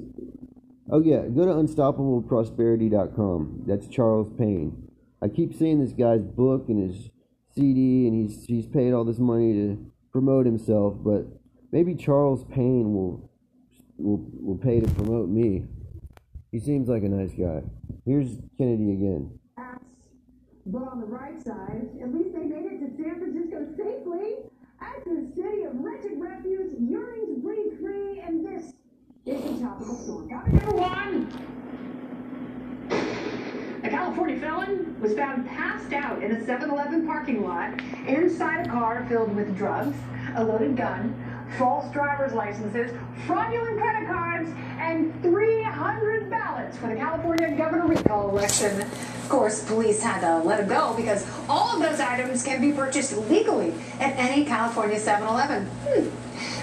[0.94, 3.64] Oh yeah, go to unstoppableprosperity.com.
[3.66, 4.90] That's Charles Payne.
[5.22, 7.10] I keep seeing this guy's book and his
[7.56, 11.28] CD and he's he's paid all this money to promote himself, but
[11.72, 13.32] maybe Charles Payne will
[13.98, 15.64] will will pay to promote me.
[16.52, 17.62] He seems like a nice guy.
[18.06, 19.40] Here's Kennedy again.
[20.66, 24.36] But on the right side, at least they made it to San Francisco safely.
[24.80, 28.74] As the city of wretched refuse yearning to breathe free, and this
[29.26, 30.30] is the topical story.
[30.30, 31.28] Coming number one.
[33.84, 38.70] A California felon was found passed out in a 7 Eleven parking lot inside a
[38.70, 39.98] car filled with drugs,
[40.36, 41.16] a loaded gun,
[41.58, 42.92] false driver's licenses,
[43.26, 44.50] fraudulent credit cards,
[44.80, 48.88] and 300 ballots for the California governor recall election.
[49.32, 53.16] Course, police had to let him go because all of those items can be purchased
[53.30, 55.66] legally at any California 7 Eleven.
[55.88, 56.10] Hmm.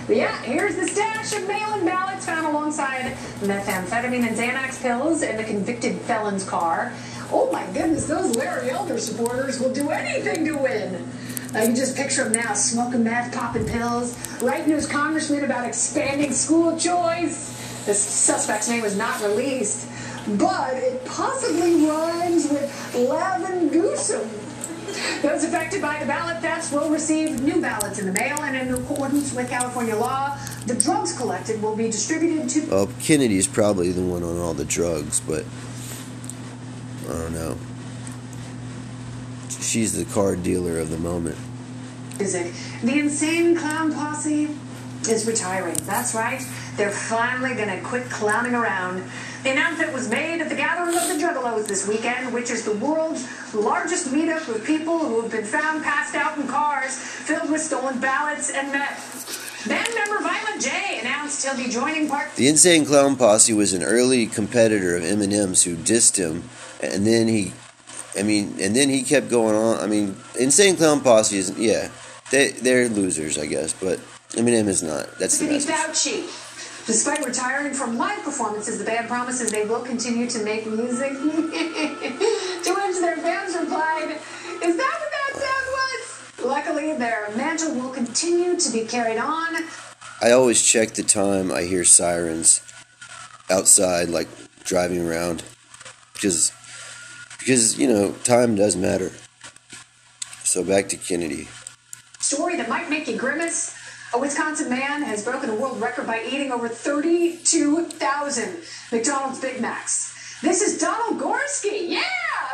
[0.06, 5.38] But yeah, here's the stash of mail-in ballots found alongside methamphetamine and Xanax pills in
[5.38, 6.92] the convicted felon's car.
[7.32, 11.10] Oh my goodness, those Larry Elder supporters will do anything to win.
[11.54, 15.66] I can just picture him now smoking meth, popping pills, writing to his congressman about
[15.66, 17.56] expanding school choice.
[17.86, 19.88] The suspect's name was not released,
[20.36, 24.28] but it possibly rhymes with Lavin Goosum.
[25.22, 28.74] Those affected by the ballot thefts will receive new ballots in the mail, and in
[28.74, 34.02] accordance with California law, the drugs collected will be distributed to Well, Kennedy's probably the
[34.02, 35.44] one on all the drugs, but
[37.08, 37.56] I don't know.
[39.60, 41.36] She's the card dealer of the moment.
[42.18, 42.52] music.
[42.82, 44.48] The insane clown posse
[45.08, 45.76] is retiring.
[45.82, 46.42] That's right.
[46.78, 49.02] They're finally gonna quit clowning around.
[49.42, 52.74] The announcement was made at the Gathering of the Juggalos this weekend, which is the
[52.74, 57.60] world's largest meetup of people who have been found passed out in cars filled with
[57.60, 59.66] stolen ballots and meth.
[59.68, 63.82] Band member Violent J announced he'll be joining part The Insane Clown Posse was an
[63.82, 66.44] early competitor of Eminem's who dissed him,
[66.80, 67.52] and then he,
[68.16, 69.78] I mean, and then he kept going on.
[69.78, 71.90] I mean, Insane Clown Posse is yeah,
[72.30, 73.98] they they're losers, I guess, but
[74.30, 75.18] Eminem is not.
[75.18, 75.74] That's the message.
[75.74, 76.47] Fauci.
[76.88, 81.12] Despite retiring from live performances, the band promises they will continue to make music.
[81.12, 84.18] to which their fans replied,
[84.62, 86.46] Is that what that sound was?
[86.46, 89.64] Luckily, their mantle will continue to be carried on.
[90.22, 92.62] I always check the time I hear sirens
[93.50, 94.28] outside, like
[94.64, 95.44] driving around,
[96.14, 96.52] because
[97.38, 99.12] because you know time does matter.
[100.42, 101.48] So back to Kennedy.
[102.18, 103.77] Story that might make you grimace.
[104.14, 108.56] A Wisconsin man has broken a world record by eating over 32,000
[108.90, 110.40] McDonald's Big Macs.
[110.40, 112.02] This is Donald Gorske, yeah,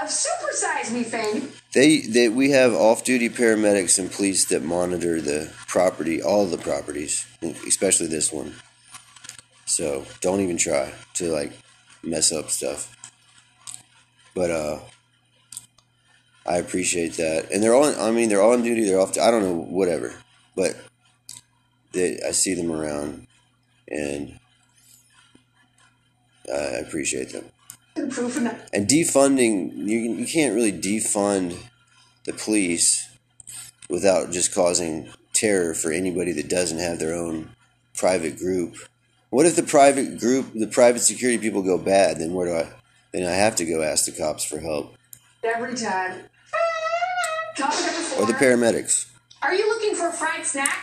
[0.03, 1.53] of Super Size Me fame.
[1.73, 7.25] They, they we have off-duty paramedics and police that monitor the property, all the properties,
[7.69, 8.55] especially this one.
[9.65, 11.53] So don't even try to like
[12.03, 12.91] mess up stuff.
[14.35, 14.81] But uh,
[16.47, 17.95] I appreciate that, and they're on.
[17.95, 18.85] I mean, they're all on duty.
[18.85, 19.17] They're off.
[19.19, 20.15] I don't know, whatever.
[20.57, 20.77] But
[21.95, 23.27] they, I see them around,
[23.89, 24.39] and
[26.53, 27.47] I appreciate them.
[27.97, 31.57] And defunding, you, you can't really defund
[32.25, 33.09] the police
[33.89, 37.51] without just causing terror for anybody that doesn't have their own
[37.97, 38.77] private group.
[39.31, 42.19] What if the private group, the private security people go bad?
[42.19, 42.73] Then where do I?
[43.13, 44.97] Then I have to go ask the cops for help
[45.45, 46.21] every time.
[47.57, 48.23] Topic number four.
[48.25, 49.07] or the paramedics.
[49.43, 50.74] Are you looking for a fried snack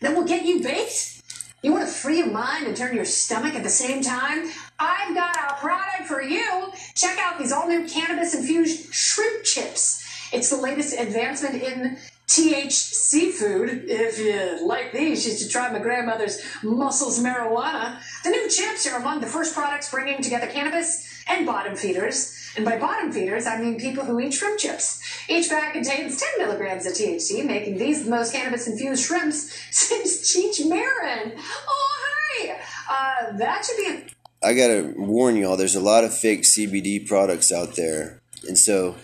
[0.00, 1.22] that will get you baked?
[1.62, 4.50] You want to free your mind and turn your stomach at the same time?
[4.78, 6.72] I've got a product for you.
[6.94, 10.02] Check out these all new cannabis infused shrimp chips.
[10.32, 11.98] It's the latest advancement in
[12.28, 13.86] THC food.
[13.88, 18.00] If you like these, you should try my grandmother's Muscles Marijuana.
[18.22, 22.39] The new chips are among the first products bringing together cannabis and bottom feeders.
[22.56, 25.00] And by bottom feeders, I mean people who eat shrimp chips.
[25.28, 30.34] Each bag contains 10 milligrams of THC, making these the most cannabis infused shrimps since
[30.34, 31.34] Cheech Marin.
[31.36, 32.58] Oh, hi!
[32.90, 34.10] Uh, that should be a
[34.42, 38.22] I gotta warn y'all, there's a lot of fake CBD products out there.
[38.48, 38.96] And so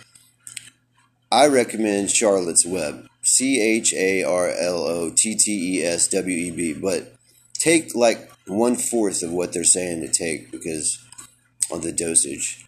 [1.31, 3.07] I recommend Charlotte's Web.
[3.23, 6.73] C H A R L O T T E S W E B.
[6.73, 7.13] But
[7.55, 11.05] take like one fourth of what they're saying to take because
[11.71, 12.66] of the dosage.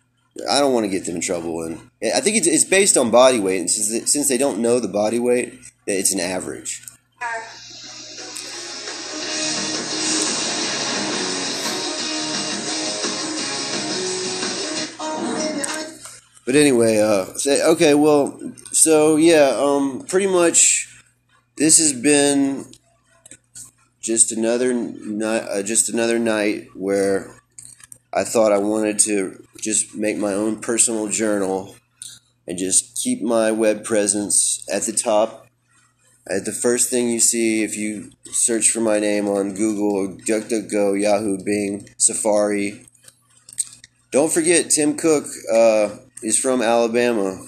[0.48, 1.62] I don't want to get them in trouble.
[1.62, 3.60] And I think it's, it's based on body weight.
[3.60, 5.54] And since, since they don't know the body weight,
[5.86, 6.82] it's an average.
[16.46, 18.40] But anyway, uh, say, okay, well,
[18.72, 20.88] so yeah, um, pretty much,
[21.58, 22.64] this has been
[24.00, 27.37] just another uh, just another night where
[28.12, 31.76] I thought I wanted to just make my own personal journal
[32.46, 35.46] and just keep my web presence at the top.
[36.30, 41.00] At the first thing you see if you search for my name on Google DuckDuckGo,
[41.00, 42.86] Yahoo, Bing, Safari.
[44.10, 45.24] Don't forget Tim Cook.
[45.52, 47.46] Uh, is from Alabama.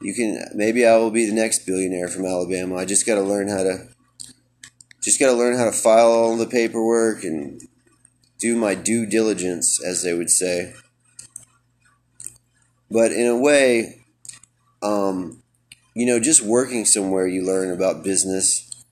[0.00, 2.76] You can maybe I will be the next billionaire from Alabama.
[2.76, 3.88] I just got to learn how to
[5.02, 7.60] just got to learn how to file all the paperwork and
[8.38, 10.74] do my due diligence as they would say.
[12.90, 14.02] But in a way
[14.82, 15.42] um
[15.94, 18.84] you know just working somewhere you learn about business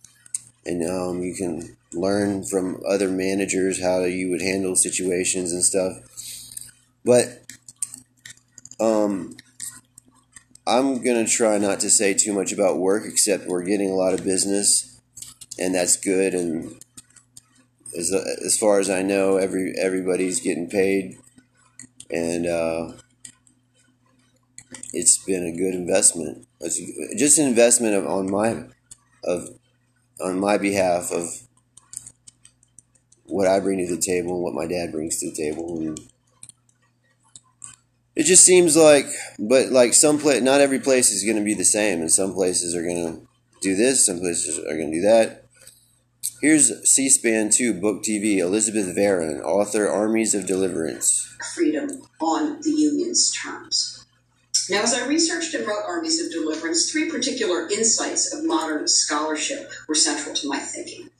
[0.65, 5.97] and um you can learn from other managers how you would handle situations and stuff.
[7.05, 7.45] But
[8.81, 9.37] um,
[10.67, 14.15] I'm gonna try not to say too much about work, except we're getting a lot
[14.15, 15.01] of business,
[15.59, 16.35] and that's good.
[16.35, 16.84] And
[17.97, 21.17] as as far as I know, every everybody's getting paid,
[22.11, 22.93] and uh,
[24.93, 26.47] it's been a good investment.
[26.61, 26.81] It's
[27.19, 28.65] just an investment of, on my
[29.25, 29.49] of
[30.21, 31.27] on my behalf of
[33.25, 35.99] what I bring to the table and what my dad brings to the table, and
[38.17, 39.07] it just seems like
[39.39, 42.33] but like some place not every place is going to be the same and some
[42.33, 43.27] places are going to
[43.61, 45.44] do this some places are going to do that
[46.45, 53.33] here's c-span 2 book tv elizabeth Varon, author armies of deliverance freedom on the union's
[53.33, 54.05] terms.
[54.69, 59.71] Now, as I researched and wrote Armies of Deliverance, three particular insights of modern scholarship
[59.89, 61.11] were central to my thinking.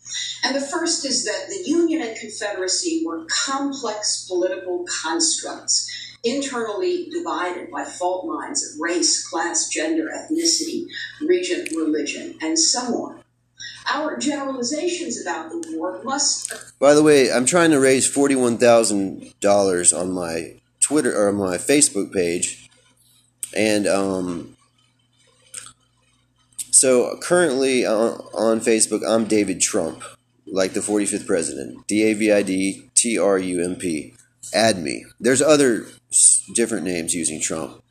[0.43, 5.91] And the first is that the Union and Confederacy were complex political constructs,
[6.23, 10.87] internally divided by fault lines of race, class, gender, ethnicity,
[11.21, 13.24] region, religion, and so on.
[13.87, 19.39] Our generalizations about the war must By the way, I'm trying to raise forty-one thousand
[19.41, 22.69] dollars on my Twitter or my Facebook page,
[23.55, 24.57] and um,
[26.75, 30.03] so currently on, on Facebook, I'm David Trump,
[30.45, 31.87] like the 45th president.
[31.87, 34.15] D A V I D T R U M P.
[34.53, 35.05] Add me.
[35.21, 35.87] There's other
[36.53, 37.84] different names using Trump.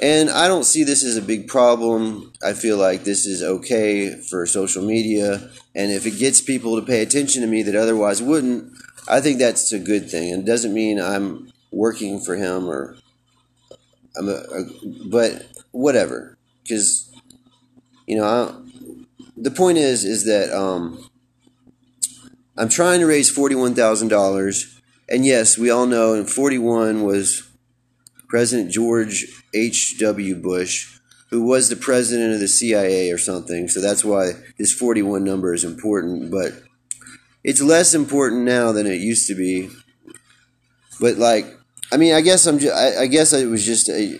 [0.00, 2.32] And I don't see this as a big problem.
[2.44, 5.50] I feel like this is okay for social media.
[5.74, 8.72] And if it gets people to pay attention to me that otherwise wouldn't,
[9.08, 10.32] I think that's a good thing.
[10.32, 12.96] And it doesn't mean I'm working for him or
[14.18, 14.64] I'm a, a
[15.06, 16.36] but whatever.
[16.62, 17.10] Because,
[18.06, 18.54] you know, I,
[19.36, 21.08] the point is, is that um,
[22.56, 24.80] I'm trying to raise $41,000.
[25.08, 27.48] And yes, we all know, and 41 was
[28.28, 30.36] President George H.W.
[30.36, 30.98] Bush,
[31.30, 33.68] who was the president of the CIA or something.
[33.68, 36.30] So that's why this 41 number is important.
[36.30, 36.52] But
[37.44, 39.70] it's less important now than it used to be.
[41.00, 41.46] But like,
[41.92, 42.58] I mean, I guess I'm.
[42.58, 44.18] Just, I, I guess it was just a,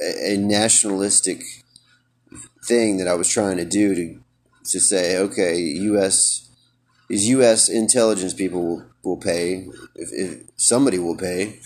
[0.00, 1.42] a a nationalistic
[2.64, 4.20] thing that I was trying to do to
[4.70, 6.48] to say, okay, U.S.
[7.08, 7.68] is U.S.
[7.68, 11.58] intelligence people will, will pay if, if somebody will pay.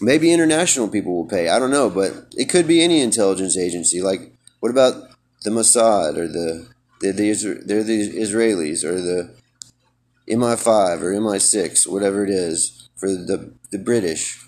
[0.00, 1.48] Maybe international people will pay.
[1.48, 4.00] I don't know, but it could be any intelligence agency.
[4.00, 4.94] Like, what about
[5.42, 6.68] the Mossad or the
[7.00, 9.34] the, the they're the Israelis or the
[10.28, 14.44] MI5 or MI6, whatever it is for the the British.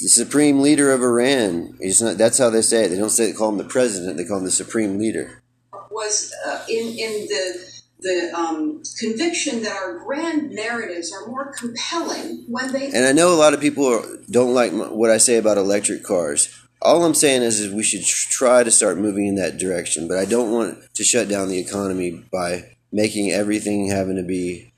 [0.00, 1.78] The supreme leader of Iran.
[1.80, 2.18] He's not.
[2.18, 2.88] That's how they say it.
[2.88, 4.18] They don't say call him the president.
[4.18, 5.42] They call him the supreme leader.
[5.90, 12.44] was uh, in in the the um, conviction that our grand narratives are more compelling
[12.48, 15.16] when they And I know a lot of people are, don't like m- what I
[15.16, 16.48] say about electric cars.
[16.82, 20.08] All I'm saying is, is we should tr- try to start moving in that direction.
[20.08, 24.72] But I don't want to shut down the economy by making everything having to be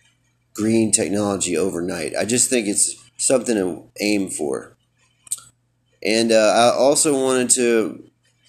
[0.55, 2.14] green technology overnight.
[2.16, 4.77] I just think it's something to aim for.
[6.03, 8.05] And uh, I also wanted to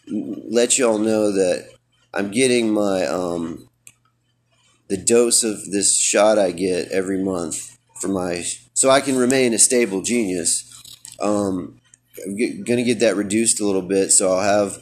[0.07, 1.69] let you all know that
[2.13, 3.68] I'm getting my um,
[4.89, 9.53] the dose of this shot I get every month for my so I can remain
[9.53, 10.65] a stable genius.
[11.19, 11.79] Um,
[12.25, 14.77] I'm gonna get that reduced a little bit, so I'll have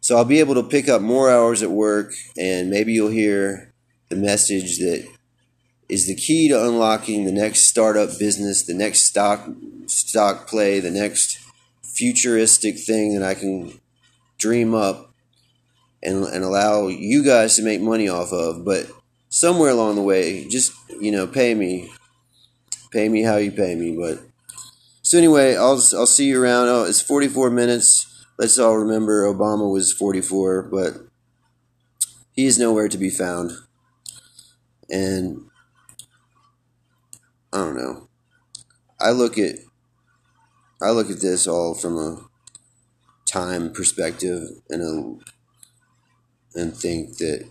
[0.00, 3.72] so I'll be able to pick up more hours at work, and maybe you'll hear
[4.08, 5.06] the message that
[5.88, 9.48] is the key to unlocking the next startup business, the next stock
[9.86, 11.38] stock play, the next
[11.82, 13.80] futuristic thing that I can
[14.38, 15.12] dream up
[16.02, 18.64] and and allow you guys to make money off of.
[18.64, 18.90] But
[19.28, 21.90] somewhere along the way, just you know, pay me,
[22.90, 23.96] pay me how you pay me.
[23.96, 24.20] But
[25.02, 26.68] so anyway, I'll I'll see you around.
[26.68, 28.06] Oh, it's forty four minutes.
[28.38, 30.94] Let's all remember Obama was forty four, but
[32.32, 33.52] he is nowhere to be found.
[34.90, 35.42] And
[37.52, 38.08] I don't know.
[39.00, 39.56] I look at
[40.80, 42.28] I look at this all from a
[43.26, 47.48] time perspective and a and think that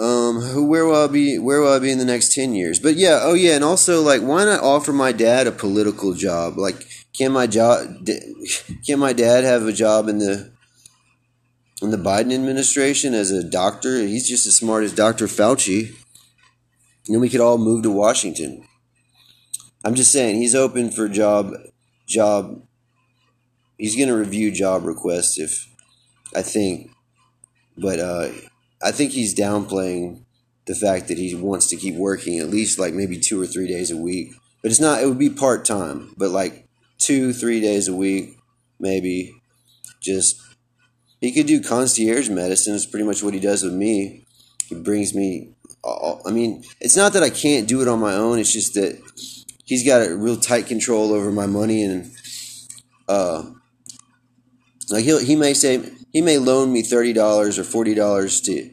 [0.00, 2.78] um who where will I be where will I be in the next 10 years?
[2.78, 6.56] But yeah oh yeah and also like why not offer my dad a political job?
[6.56, 8.06] Like can my job
[8.86, 10.50] can my dad have a job in the
[11.82, 13.98] in the Biden administration as a doctor?
[13.98, 15.26] He's just as smart as Dr.
[15.26, 15.88] Fauci.
[17.06, 18.64] And then we could all move to Washington.
[19.84, 21.52] I'm just saying he's open for job
[22.06, 22.62] job
[23.78, 25.68] he's to review job requests if
[26.34, 26.90] I think.
[27.76, 28.30] But uh
[28.82, 30.24] I think he's downplaying
[30.66, 33.68] the fact that he wants to keep working at least like maybe two or three
[33.68, 34.32] days a week.
[34.62, 35.02] But it's not.
[35.02, 36.66] It would be part time, but like
[36.98, 38.38] two, three days a week,
[38.78, 39.34] maybe.
[40.00, 40.40] Just
[41.20, 42.74] he could do concierge medicine.
[42.74, 44.24] It's pretty much what he does with me.
[44.66, 45.54] He brings me.
[45.84, 48.38] All, I mean, it's not that I can't do it on my own.
[48.38, 49.00] It's just that
[49.64, 52.12] he's got a real tight control over my money and
[53.08, 53.42] uh
[54.90, 58.70] like he'll, he may say he may loan me thirty dollars or forty dollars to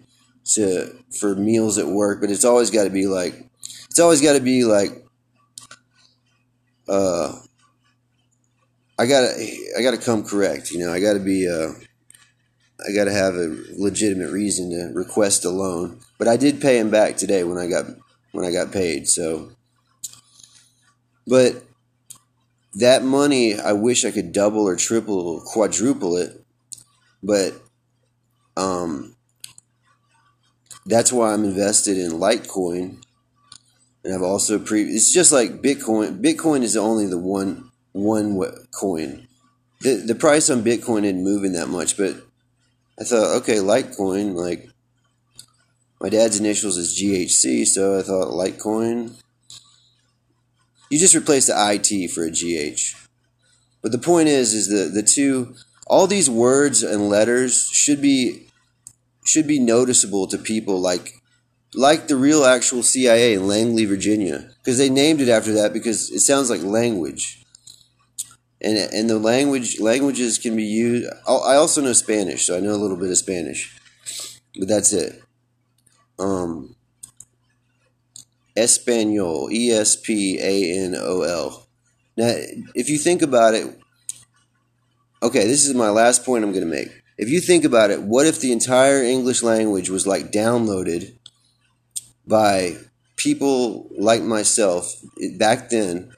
[0.56, 3.50] to for meals at work, but it's always got to be like
[3.90, 5.06] it's always got to be like
[6.88, 7.34] uh
[8.98, 9.30] I gotta
[9.78, 10.92] I gotta come correct, you know.
[10.92, 11.72] I gotta be uh
[12.86, 16.02] I gotta have a legitimate reason to request a loan.
[16.18, 17.86] But I did pay him back today when I got
[18.34, 19.08] when I got paid.
[19.08, 19.52] So,
[21.26, 21.64] but
[22.74, 26.39] that money, I wish I could double or triple or quadruple it.
[27.22, 27.54] But
[28.56, 29.16] um,
[30.86, 33.04] that's why I'm invested in Litecoin.
[34.04, 34.84] And I've also pre.
[34.84, 36.22] It's just like Bitcoin.
[36.22, 38.40] Bitcoin is only the one one
[38.72, 39.28] coin.
[39.82, 42.16] The the price on Bitcoin isn't moving that much, but
[43.00, 44.70] I thought, okay, Litecoin, like
[46.02, 49.22] my dad's initials is GHC, so I thought Litecoin.
[50.90, 52.96] You just replace the IT for a GH.
[53.82, 55.56] But the point is, is the the two,
[55.90, 58.48] all these words and letters should be
[59.26, 61.14] should be noticeable to people like
[61.76, 66.10] like the real actual CIA in Langley, Virginia, because they named it after that because
[66.12, 67.44] it sounds like language.
[68.62, 71.10] And and the language languages can be used.
[71.28, 73.78] I also know Spanish, so I know a little bit of Spanish,
[74.58, 75.22] but that's it.
[76.18, 76.76] Um,
[78.58, 81.68] Espanol, E S P A N O L.
[82.18, 82.36] Now,
[82.76, 83.79] if you think about it,
[85.22, 86.90] okay, this is my last point I'm going to make.
[87.18, 91.18] If you think about it, what if the entire English language was like downloaded
[92.26, 92.78] by
[93.18, 94.96] people like myself
[95.38, 96.14] back then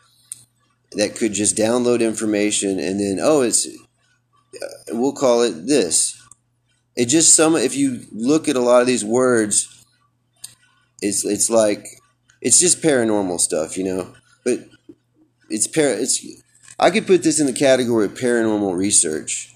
[0.91, 6.21] that could just download information and then, oh, it's, uh, we'll call it this.
[6.95, 9.85] It just some, if you look at a lot of these words,
[11.01, 11.87] it's, it's like,
[12.41, 14.59] it's just paranormal stuff, you know, but
[15.49, 16.23] it's par, it's,
[16.81, 19.53] I could put this in the category of paranormal research.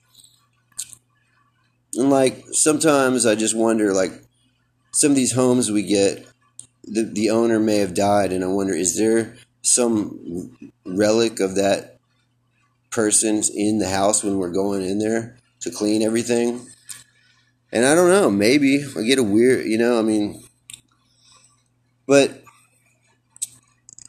[1.96, 4.12] And like sometimes I just wonder, like
[4.94, 6.28] some of these homes we get,
[6.84, 11.98] the the owner may have died, and I wonder is there some relic of that
[12.92, 16.68] person in the house when we're going in there to clean everything?
[17.72, 20.44] And I don't know, maybe I get a weird, you know, I mean,
[22.06, 22.44] but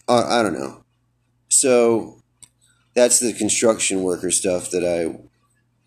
[0.07, 0.85] uh, I don't know.
[1.49, 2.16] So
[2.97, 5.21] that's the construction worker stuff that I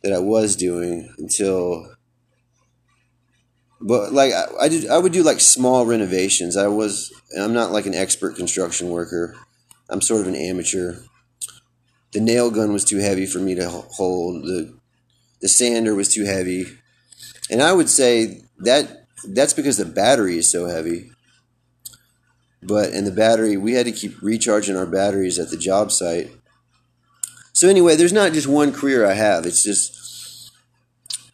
[0.03, 1.93] that I was doing until
[3.81, 6.55] but like I, I did I would do like small renovations.
[6.55, 9.35] I was I'm not like an expert construction worker.
[9.89, 10.97] I'm sort of an amateur.
[12.11, 14.43] The nail gun was too heavy for me to hold.
[14.43, 14.77] The
[15.41, 16.65] the sander was too heavy.
[17.49, 21.11] And I would say that that's because the battery is so heavy.
[22.61, 26.29] But and the battery we had to keep recharging our batteries at the job site.
[27.59, 29.45] So anyway, there's not just one career I have.
[29.45, 30.49] It's just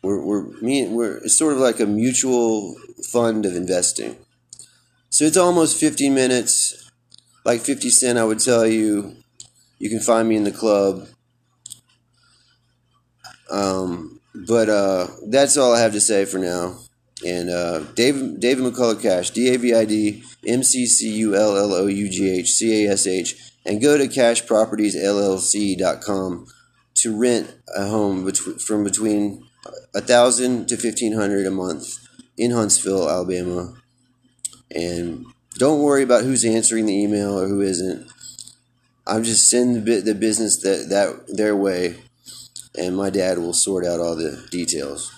[0.01, 2.75] we're, we're me we're it's sort of like a mutual
[3.11, 4.17] fund of investing.
[5.11, 6.89] So it's almost 50 minutes.
[7.43, 9.17] Like 50 Cent, I would tell you,
[9.77, 11.07] you can find me in the club.
[13.51, 16.79] Um, but uh, that's all I have to say for now.
[17.23, 21.35] And uh, David David McCullough Cash, D A V I D M C C U
[21.35, 26.47] L L O U G H C A S H, and go to cashpropertiesllc.com
[26.95, 29.47] to rent a home bet- from between
[29.93, 32.07] a thousand to fifteen hundred a month
[32.37, 33.73] in Huntsville, Alabama.
[34.73, 35.25] And
[35.57, 38.07] don't worry about who's answering the email or who isn't.
[39.07, 41.95] I'm just sending the the business that that their way,
[42.77, 45.14] and my dad will sort out all the details.